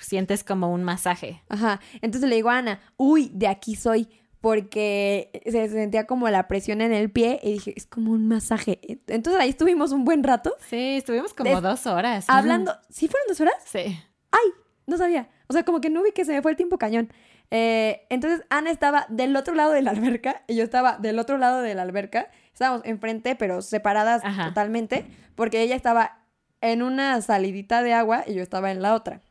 sientes 0.00 0.42
como 0.42 0.72
un 0.72 0.82
masaje. 0.84 1.42
Ajá. 1.50 1.80
Entonces 2.00 2.28
le 2.30 2.36
digo 2.36 2.48
a 2.50 2.58
Ana, 2.58 2.80
uy, 2.96 3.30
de 3.34 3.46
aquí 3.48 3.76
soy. 3.76 4.08
Porque 4.46 5.42
se 5.44 5.68
sentía 5.68 6.06
como 6.06 6.28
la 6.30 6.46
presión 6.46 6.80
en 6.80 6.92
el 6.92 7.10
pie 7.10 7.40
y 7.42 7.54
dije, 7.54 7.74
es 7.76 7.84
como 7.84 8.12
un 8.12 8.28
masaje. 8.28 8.78
Entonces 9.08 9.40
ahí 9.42 9.48
estuvimos 9.50 9.90
un 9.90 10.04
buen 10.04 10.22
rato 10.22 10.54
Sí, 10.70 10.98
estuvimos 10.98 11.34
como 11.34 11.50
Des- 11.50 11.60
dos 11.62 11.84
horas. 11.88 12.26
hablando. 12.28 12.72
¿Sí 12.88 13.08
fueron 13.08 13.26
dos 13.26 13.40
horas? 13.40 13.54
Sí. 13.64 13.98
¡Ay! 14.30 14.50
No 14.86 14.98
sabía. 14.98 15.28
O 15.48 15.52
sea, 15.52 15.64
como 15.64 15.80
que 15.80 15.90
no 15.90 16.00
vi 16.04 16.12
que 16.12 16.24
se 16.24 16.32
me 16.32 16.42
fue 16.42 16.52
el 16.52 16.56
tiempo 16.56 16.78
cañón. 16.78 17.12
Eh, 17.50 18.06
entonces 18.08 18.46
Ana 18.48 18.70
estaba 18.70 19.06
del 19.08 19.34
otro 19.34 19.56
lado 19.56 19.72
de 19.72 19.82
la 19.82 19.90
alberca 19.90 20.44
y 20.46 20.54
yo 20.54 20.62
estaba 20.62 20.96
del 20.98 21.18
otro 21.18 21.38
lado 21.38 21.60
de 21.60 21.74
la 21.74 21.82
alberca. 21.82 22.30
Estábamos 22.52 22.82
enfrente, 22.84 23.34
pero 23.34 23.62
separadas 23.62 24.22
Ajá. 24.24 24.44
totalmente, 24.50 25.06
porque 25.34 25.60
ella 25.60 25.74
estaba 25.74 26.20
en 26.60 26.82
una 26.82 27.20
salidita 27.20 27.82
de 27.82 27.94
agua 27.94 28.22
y 28.28 28.34
yo 28.34 28.42
estaba 28.44 28.70
en 28.70 28.80
la 28.80 28.94
otra. 28.94 29.22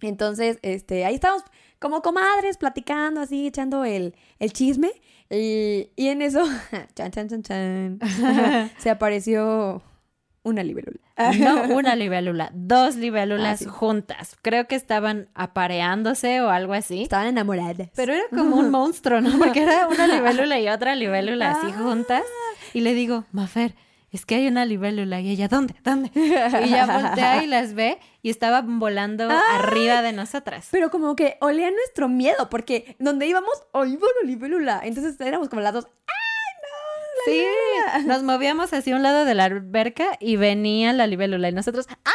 Entonces, 0.00 0.58
este, 0.62 1.04
ahí 1.04 1.14
estábamos 1.14 1.44
como 1.82 2.00
comadres 2.00 2.56
platicando 2.56 3.20
así, 3.20 3.48
echando 3.48 3.84
el, 3.84 4.14
el 4.38 4.52
chisme. 4.54 4.90
Y, 5.28 5.90
y 5.96 6.08
en 6.08 6.22
eso, 6.22 6.42
chan, 6.94 7.10
chan, 7.10 7.28
chan, 7.28 7.42
chan, 7.42 7.98
se 8.78 8.88
apareció 8.88 9.82
una 10.44 10.62
libélula. 10.64 10.98
No 11.38 11.74
una 11.76 11.94
libélula, 11.94 12.50
dos 12.54 12.96
libélulas 12.96 13.60
Ah, 13.60 13.64
sí. 13.64 13.66
juntas. 13.66 14.36
Creo 14.42 14.66
que 14.66 14.74
estaban 14.74 15.28
apareándose 15.34 16.40
o 16.40 16.48
algo 16.48 16.72
así. 16.72 17.02
Estaban 17.02 17.26
enamoradas. 17.28 17.90
Pero 17.94 18.14
era 18.14 18.24
como 18.30 18.56
un 18.56 18.70
monstruo, 18.70 19.20
¿no? 19.20 19.38
Porque 19.38 19.62
era 19.62 19.86
una 19.88 20.06
libélula 20.06 20.58
y 20.58 20.68
otra 20.68 20.94
libélula 20.94 21.50
así 21.52 21.70
juntas. 21.72 22.22
Y 22.74 22.80
le 22.80 22.94
digo, 22.94 23.24
Mafer, 23.32 23.74
es 24.12 24.26
que 24.26 24.34
hay 24.36 24.46
una 24.46 24.64
libélula. 24.66 25.20
Y 25.20 25.30
ella, 25.30 25.48
¿dónde? 25.48 25.74
¿Dónde? 25.82 26.10
Y 26.14 26.68
ya 26.68 26.86
voltea 26.86 27.42
y 27.42 27.46
las 27.46 27.74
ve 27.74 27.98
y 28.20 28.30
estaban 28.30 28.78
volando 28.78 29.28
arriba 29.30 30.02
de 30.02 30.12
nosotras. 30.12 30.68
Pero 30.70 30.90
como 30.90 31.16
que 31.16 31.38
olía 31.40 31.70
nuestro 31.70 32.08
miedo, 32.08 32.50
porque 32.50 32.94
donde 32.98 33.26
íbamos, 33.26 33.50
iba 33.74 33.86
una 33.86 34.26
libélula. 34.26 34.80
Entonces 34.84 35.18
éramos 35.20 35.48
como 35.48 35.62
las 35.62 35.72
dos. 35.72 35.88
Sí, 37.24 37.46
nos 38.06 38.22
movíamos 38.22 38.72
hacia 38.72 38.96
un 38.96 39.02
lado 39.02 39.24
de 39.24 39.34
la 39.34 39.44
alberca 39.44 40.16
y 40.18 40.36
venía 40.36 40.92
la 40.92 41.06
libélula 41.06 41.48
y 41.48 41.52
nosotros, 41.52 41.86
¡ah! 42.04 42.10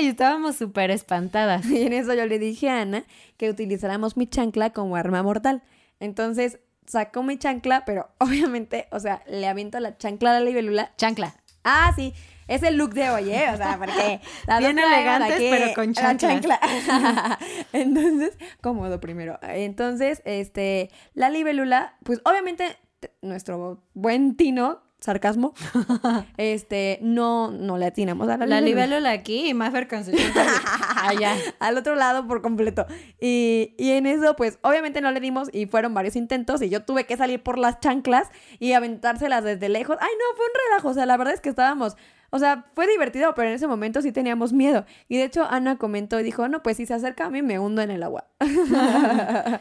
Y 0.00 0.08
estábamos 0.08 0.56
súper 0.56 0.90
espantadas. 0.90 1.66
Y 1.66 1.82
en 1.82 1.92
eso 1.92 2.12
yo 2.14 2.26
le 2.26 2.38
dije 2.38 2.68
a 2.68 2.82
Ana 2.82 3.04
que 3.36 3.50
utilizáramos 3.50 4.16
mi 4.16 4.26
chancla 4.26 4.70
como 4.70 4.96
arma 4.96 5.22
mortal. 5.22 5.62
Entonces 6.00 6.58
sacó 6.88 7.22
mi 7.22 7.38
chancla, 7.38 7.84
pero 7.84 8.08
obviamente, 8.18 8.88
o 8.90 9.00
sea, 9.00 9.22
le 9.26 9.46
aviento 9.46 9.78
la 9.80 9.96
chancla 9.96 10.30
a 10.30 10.34
la 10.34 10.40
libélula. 10.40 10.92
Chancla. 10.96 11.34
Ah, 11.64 11.92
sí. 11.94 12.14
Es 12.46 12.62
el 12.62 12.78
look 12.78 12.94
de 12.94 13.10
hoy, 13.10 13.30
¿eh? 13.30 13.44
O 13.52 13.56
sea, 13.58 13.76
porque... 13.78 14.20
Bien 14.58 14.78
elegantes, 14.78 15.34
aquí 15.34 15.48
pero 15.50 15.74
con 15.74 15.88
la 15.88 16.16
chanclas. 16.16 16.60
chancla. 16.60 17.38
Entonces, 17.74 18.38
cómodo 18.62 19.00
primero. 19.00 19.38
Entonces, 19.42 20.22
este, 20.24 20.90
la 21.12 21.28
libélula, 21.28 21.98
pues 22.04 22.22
obviamente 22.24 22.78
nuestro 23.20 23.84
buen 23.92 24.36
Tino, 24.36 24.82
sarcasmo, 25.00 25.54
este, 26.36 26.98
no, 27.02 27.50
no 27.50 27.78
le 27.78 27.86
atinamos 27.86 28.28
a 28.28 28.36
la, 28.36 28.46
La 28.46 28.60
libélula. 28.60 29.10
aquí 29.12 29.48
y 29.48 29.54
chancla 29.54 30.08
allá. 31.02 31.34
al 31.60 31.76
otro 31.78 31.94
lado 31.94 32.26
por 32.26 32.42
completo. 32.42 32.86
Y, 33.20 33.74
y 33.78 33.90
en 33.92 34.06
eso, 34.06 34.34
pues, 34.36 34.58
obviamente 34.62 35.00
no 35.00 35.10
le 35.12 35.20
dimos 35.20 35.48
y 35.52 35.66
fueron 35.66 35.94
varios 35.94 36.16
intentos 36.16 36.62
y 36.62 36.68
yo 36.68 36.82
tuve 36.84 37.04
que 37.04 37.16
salir 37.16 37.42
por 37.42 37.58
las 37.58 37.80
chanclas 37.80 38.28
y 38.58 38.72
aventárselas 38.72 39.44
desde 39.44 39.68
lejos. 39.68 39.96
Ay, 40.00 40.10
no, 40.18 40.36
fue 40.36 40.46
un 40.46 40.52
relajo. 40.70 40.88
O 40.88 40.94
sea, 40.94 41.06
la 41.06 41.16
verdad 41.16 41.34
es 41.34 41.40
que 41.40 41.48
estábamos, 41.48 41.96
o 42.30 42.38
sea, 42.38 42.66
fue 42.74 42.86
divertido, 42.88 43.34
pero 43.34 43.48
en 43.48 43.54
ese 43.54 43.66
momento 43.66 44.02
sí 44.02 44.12
teníamos 44.12 44.52
miedo. 44.52 44.84
Y 45.08 45.16
de 45.16 45.24
hecho, 45.24 45.46
Ana 45.48 45.78
comentó 45.78 46.18
y 46.18 46.22
dijo, 46.22 46.48
no, 46.48 46.62
pues 46.62 46.76
si 46.76 46.86
se 46.86 46.94
acerca 46.94 47.26
a 47.26 47.30
mí, 47.30 47.40
me 47.42 47.58
hundo 47.58 47.82
en 47.82 47.90
el 47.90 48.02
agua. 48.02 48.26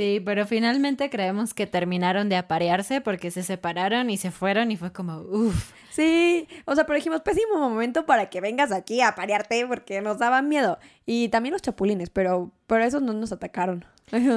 Sí, 0.00 0.18
pero 0.24 0.46
finalmente 0.46 1.10
creemos 1.10 1.52
que 1.52 1.66
terminaron 1.66 2.30
de 2.30 2.36
aparearse 2.36 3.02
porque 3.02 3.30
se 3.30 3.42
separaron 3.42 4.08
y 4.08 4.16
se 4.16 4.30
fueron 4.30 4.70
y 4.70 4.78
fue 4.78 4.94
como, 4.94 5.18
uff. 5.18 5.72
Sí, 5.90 6.48
o 6.64 6.74
sea, 6.74 6.86
pero 6.86 6.96
dijimos, 6.96 7.20
pésimo 7.20 7.58
momento 7.58 8.06
para 8.06 8.30
que 8.30 8.40
vengas 8.40 8.72
aquí 8.72 9.02
a 9.02 9.14
parearte 9.14 9.66
porque 9.66 10.00
nos 10.00 10.16
daban 10.16 10.48
miedo. 10.48 10.78
Y 11.04 11.28
también 11.28 11.52
los 11.52 11.60
chapulines, 11.60 12.08
pero, 12.08 12.50
pero 12.66 12.82
esos 12.82 13.02
no 13.02 13.12
nos 13.12 13.30
atacaron. 13.30 13.84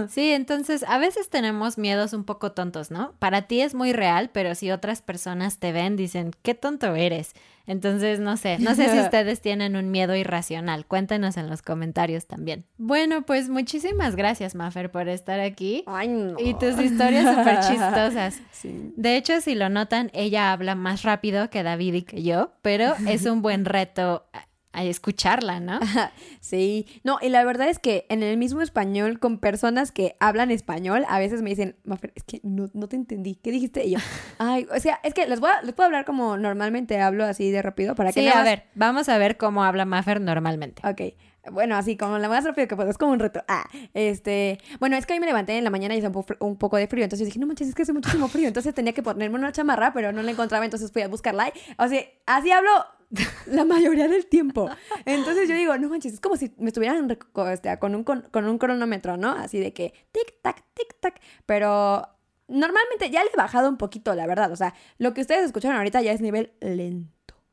Sí, 0.10 0.32
entonces 0.32 0.84
a 0.88 0.98
veces 0.98 1.30
tenemos 1.30 1.78
miedos 1.78 2.14
un 2.14 2.24
poco 2.24 2.52
tontos, 2.52 2.92
¿no? 2.92 3.14
Para 3.20 3.44
ti 3.44 3.62
es 3.62 3.74
muy 3.74 3.94
real, 3.94 4.30
pero 4.32 4.56
si 4.56 4.72
otras 4.72 5.02
personas 5.02 5.60
te 5.60 5.72
ven, 5.72 5.96
dicen, 5.96 6.32
qué 6.42 6.54
tonto 6.54 6.96
eres. 6.96 7.34
Entonces, 7.66 8.20
no 8.20 8.36
sé, 8.36 8.60
no 8.60 8.76
sé 8.76 8.90
si 8.90 9.00
ustedes 9.00 9.42
tienen 9.42 9.76
un 9.76 9.90
miedo 9.90 10.16
irracional. 10.16 10.86
Cuéntenos 10.86 11.38
en 11.38 11.50
los 11.50 11.62
comentarios 11.62 12.28
también. 12.28 12.66
Bueno, 12.78 13.24
pues 13.24 13.50
muchísimas 13.50 14.16
gracias, 14.16 14.54
Mafer, 14.54 14.92
por 14.92 15.08
estar 15.08 15.40
aquí. 15.40 15.84
Ay, 15.88 16.10
no. 16.10 16.36
Y 16.38 16.54
tus 16.56 16.80
historias 16.82 17.36
súper 17.36 17.60
chistosas. 17.62 18.42
Sí. 18.52 18.94
De 18.98 19.16
hecho, 19.16 19.40
si 19.42 19.56
lo 19.56 19.70
notan, 19.70 20.12
ella 20.14 20.52
habla 20.52 20.76
más 20.76 21.04
rápido 21.04 21.50
que 21.50 21.64
David 21.64 21.94
y 21.94 22.02
que 22.04 22.24
yo, 22.24 22.52
pero 22.62 22.96
es 23.08 23.26
un 23.26 23.42
buen 23.42 23.66
reto 23.66 24.26
a, 24.74 24.84
escucharla, 24.84 25.60
¿no? 25.60 25.80
Sí, 26.42 26.88
no, 27.04 27.18
y 27.22 27.30
la 27.30 27.44
verdad 27.46 27.70
es 27.70 27.80
que 27.80 28.06
en 28.10 28.22
el 28.22 28.38
mismo 28.38 28.62
español, 28.62 29.20
con 29.20 29.38
personas 29.40 29.92
que 29.92 30.16
hablan 30.20 30.52
español, 30.52 31.06
a 31.08 31.18
veces 31.20 31.42
me 31.42 31.50
dicen, 31.52 31.78
Mafer, 31.86 32.12
es 32.16 32.24
que 32.24 32.42
no, 32.44 32.70
no 32.74 32.88
te 32.88 32.96
entendí, 32.98 33.36
¿qué 33.36 33.52
dijiste? 33.52 33.86
Y 33.86 33.92
yo, 33.92 34.00
ay, 34.40 34.68
o 34.76 34.80
sea, 34.80 35.00
es 35.04 35.14
que 35.14 35.26
les, 35.28 35.40
voy 35.40 35.50
a- 35.52 35.62
les 35.62 35.74
puedo 35.74 35.86
hablar 35.88 36.04
como 36.06 36.38
normalmente 36.38 37.00
hablo, 37.00 37.24
así 37.24 37.50
de 37.52 37.62
rápido, 37.62 37.96
para 37.96 38.12
que 38.12 38.22
Sí, 38.22 38.28
a 38.28 38.44
ver, 38.44 38.66
vamos 38.76 39.08
a 39.10 39.18
ver 39.18 39.38
cómo 39.38 39.64
habla 39.64 39.86
Mafer 39.86 40.20
normalmente. 40.20 40.82
Ok, 40.88 41.14
bueno, 41.52 41.76
así 41.76 41.98
como 41.98 42.18
lo 42.20 42.30
más 42.30 42.44
rápido 42.44 42.68
que 42.68 42.76
puedo, 42.76 42.90
es 42.90 42.98
como 42.98 43.12
un 43.12 43.20
reto. 43.20 43.44
Ah, 43.48 43.68
este, 43.94 44.60
bueno, 44.80 44.96
es 44.96 45.06
que 45.06 45.14
hoy 45.14 45.20
me 45.20 45.26
levanté 45.26 45.58
en 45.58 45.64
la 45.64 45.70
mañana 45.70 45.94
y 45.96 45.98
hizo 46.00 46.08
un, 46.08 46.14
po- 46.14 46.26
un 46.40 46.58
poco 46.58 46.78
de 46.78 46.88
frío, 46.88 47.04
entonces 47.04 47.28
dije, 47.28 47.40
no 47.40 47.48
manches, 47.48 47.68
es 47.70 47.76
que 47.76 47.82
hace 47.84 47.94
muchísimo 47.94 48.28
frío, 48.28 48.48
entonces 48.48 48.74
tenía 48.74 48.94
que 48.94 49.04
ponerme 49.04 49.38
una 49.38 49.52
chamarra, 49.52 49.94
pero 49.94 50.12
no 50.12 50.22
la 50.24 50.32
encontraba, 50.32 50.64
entonces 50.66 50.92
fui 50.92 51.02
a 51.02 51.08
buscarla. 51.08 51.52
O 51.78 51.88
sea, 51.88 52.02
así 52.26 52.52
hablo 52.52 52.70
la 53.48 53.66
mayoría 53.66 54.08
del 54.08 54.26
tiempo. 54.28 54.70
Entonces 55.06 55.48
yo 55.50 55.56
digo, 55.56 55.78
no 55.78 55.90
manches, 55.90 56.14
es 56.14 56.20
como 56.20 56.36
si 56.38 56.54
me 56.58 56.68
estuvieran 56.68 57.10
reco- 57.10 57.52
este, 57.52 57.78
con, 57.80 57.94
un, 57.96 58.04
con 58.04 58.46
un 58.46 58.58
cronómetro, 58.58 59.18
¿no? 59.18 59.32
Así 59.32 59.60
de 59.60 59.74
que 59.74 59.94
tic, 60.12 60.42
tac, 60.42 60.64
tic, 60.74 61.00
tac, 61.00 61.20
pero... 61.46 62.08
Normalmente 62.50 63.10
ya 63.10 63.24
le 63.24 63.30
he 63.34 63.38
bajado 63.38 63.70
un 63.70 63.78
poquito, 63.78 64.14
la 64.16 64.28
verdad. 64.28 64.52
O 64.52 64.56
sea, 64.58 64.74
lo 64.98 65.14
que 65.14 65.22
ustedes 65.22 65.46
escucharon 65.46 65.78
ahorita 65.78 66.02
ya 66.02 66.12
es 66.12 66.20
nivel 66.20 66.52
lento. 66.60 67.10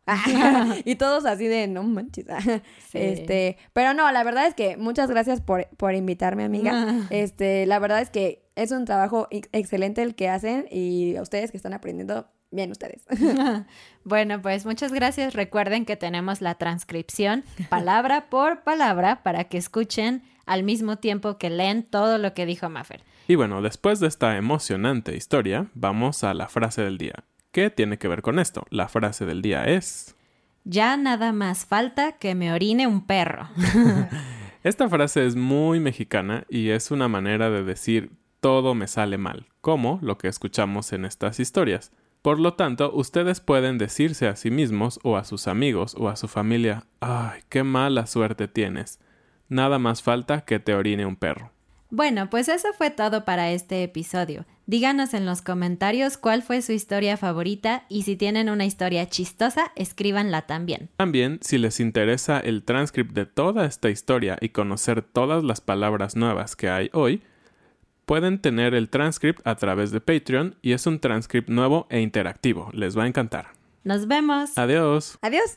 y 0.84 0.94
todos 0.96 1.24
así 1.26 1.46
de 1.46 1.66
no 1.68 1.82
manches. 1.82 2.26
Este, 2.92 3.56
pero 3.72 3.94
no, 3.94 4.10
la 4.10 4.24
verdad 4.24 4.46
es 4.46 4.54
que 4.54 4.76
muchas 4.76 5.08
gracias 5.10 5.40
por, 5.40 5.68
por 5.76 5.94
invitarme, 5.94 6.44
amiga. 6.44 7.06
Este, 7.10 7.66
la 7.66 7.78
verdad 7.78 8.00
es 8.00 8.10
que 8.10 8.48
es 8.56 8.72
un 8.72 8.84
trabajo 8.84 9.28
ex- 9.30 9.48
excelente 9.52 10.02
el 10.02 10.14
que 10.14 10.28
hacen 10.28 10.66
y 10.70 11.16
a 11.16 11.22
ustedes 11.22 11.50
que 11.50 11.56
están 11.56 11.72
aprendiendo, 11.72 12.28
bien 12.50 12.70
ustedes. 12.72 13.04
Bueno, 14.04 14.42
pues 14.42 14.66
muchas 14.66 14.92
gracias. 14.92 15.34
Recuerden 15.34 15.84
que 15.84 15.96
tenemos 15.96 16.40
la 16.40 16.56
transcripción 16.56 17.44
palabra 17.68 18.28
por 18.28 18.62
palabra 18.64 19.22
para 19.22 19.44
que 19.44 19.58
escuchen 19.58 20.22
al 20.46 20.64
mismo 20.64 20.96
tiempo 20.96 21.38
que 21.38 21.48
leen 21.50 21.84
todo 21.84 22.18
lo 22.18 22.34
que 22.34 22.44
dijo 22.46 22.68
Maffer. 22.68 23.02
Y 23.28 23.36
bueno, 23.36 23.62
después 23.62 24.00
de 24.00 24.08
esta 24.08 24.36
emocionante 24.36 25.16
historia, 25.16 25.68
vamos 25.74 26.24
a 26.24 26.34
la 26.34 26.48
frase 26.48 26.82
del 26.82 26.98
día. 26.98 27.24
¿Qué 27.52 27.68
tiene 27.68 27.98
que 27.98 28.06
ver 28.06 28.22
con 28.22 28.38
esto? 28.38 28.64
La 28.70 28.88
frase 28.88 29.26
del 29.26 29.42
día 29.42 29.64
es... 29.64 30.14
Ya 30.64 30.96
nada 30.96 31.32
más 31.32 31.66
falta 31.66 32.12
que 32.12 32.36
me 32.36 32.52
orine 32.52 32.86
un 32.86 33.04
perro. 33.04 33.48
Esta 34.62 34.88
frase 34.88 35.26
es 35.26 35.34
muy 35.34 35.80
mexicana 35.80 36.44
y 36.48 36.68
es 36.68 36.92
una 36.92 37.08
manera 37.08 37.50
de 37.50 37.64
decir 37.64 38.12
todo 38.40 38.74
me 38.74 38.86
sale 38.86 39.18
mal, 39.18 39.46
como 39.60 39.98
lo 40.00 40.16
que 40.16 40.28
escuchamos 40.28 40.92
en 40.92 41.04
estas 41.04 41.40
historias. 41.40 41.90
Por 42.22 42.38
lo 42.38 42.54
tanto, 42.54 42.92
ustedes 42.92 43.40
pueden 43.40 43.78
decirse 43.78 44.28
a 44.28 44.36
sí 44.36 44.50
mismos 44.50 45.00
o 45.02 45.16
a 45.16 45.24
sus 45.24 45.48
amigos 45.48 45.96
o 45.98 46.08
a 46.08 46.16
su 46.16 46.28
familia, 46.28 46.84
¡ay, 47.00 47.40
qué 47.48 47.64
mala 47.64 48.06
suerte 48.06 48.46
tienes! 48.46 49.00
Nada 49.48 49.78
más 49.78 50.02
falta 50.02 50.42
que 50.42 50.60
te 50.60 50.74
orine 50.74 51.04
un 51.04 51.16
perro. 51.16 51.50
Bueno, 51.88 52.30
pues 52.30 52.48
eso 52.48 52.68
fue 52.78 52.90
todo 52.90 53.24
para 53.24 53.50
este 53.50 53.82
episodio. 53.82 54.44
Díganos 54.70 55.14
en 55.14 55.26
los 55.26 55.42
comentarios 55.42 56.16
cuál 56.16 56.44
fue 56.44 56.62
su 56.62 56.70
historia 56.70 57.16
favorita 57.16 57.86
y 57.88 58.02
si 58.02 58.14
tienen 58.14 58.48
una 58.48 58.64
historia 58.64 59.08
chistosa, 59.08 59.72
escríbanla 59.74 60.42
también. 60.42 60.90
También, 60.96 61.40
si 61.42 61.58
les 61.58 61.80
interesa 61.80 62.38
el 62.38 62.62
transcript 62.62 63.12
de 63.12 63.26
toda 63.26 63.66
esta 63.66 63.90
historia 63.90 64.38
y 64.40 64.50
conocer 64.50 65.02
todas 65.02 65.42
las 65.42 65.60
palabras 65.60 66.14
nuevas 66.14 66.54
que 66.54 66.70
hay 66.70 66.88
hoy, 66.92 67.20
pueden 68.06 68.40
tener 68.40 68.74
el 68.74 68.90
transcript 68.90 69.44
a 69.44 69.56
través 69.56 69.90
de 69.90 70.00
Patreon 70.00 70.54
y 70.62 70.70
es 70.70 70.86
un 70.86 71.00
transcript 71.00 71.48
nuevo 71.48 71.88
e 71.90 72.00
interactivo. 72.00 72.70
Les 72.72 72.96
va 72.96 73.02
a 73.02 73.08
encantar. 73.08 73.48
Nos 73.82 74.06
vemos. 74.06 74.56
Adiós. 74.56 75.18
Adiós. 75.20 75.56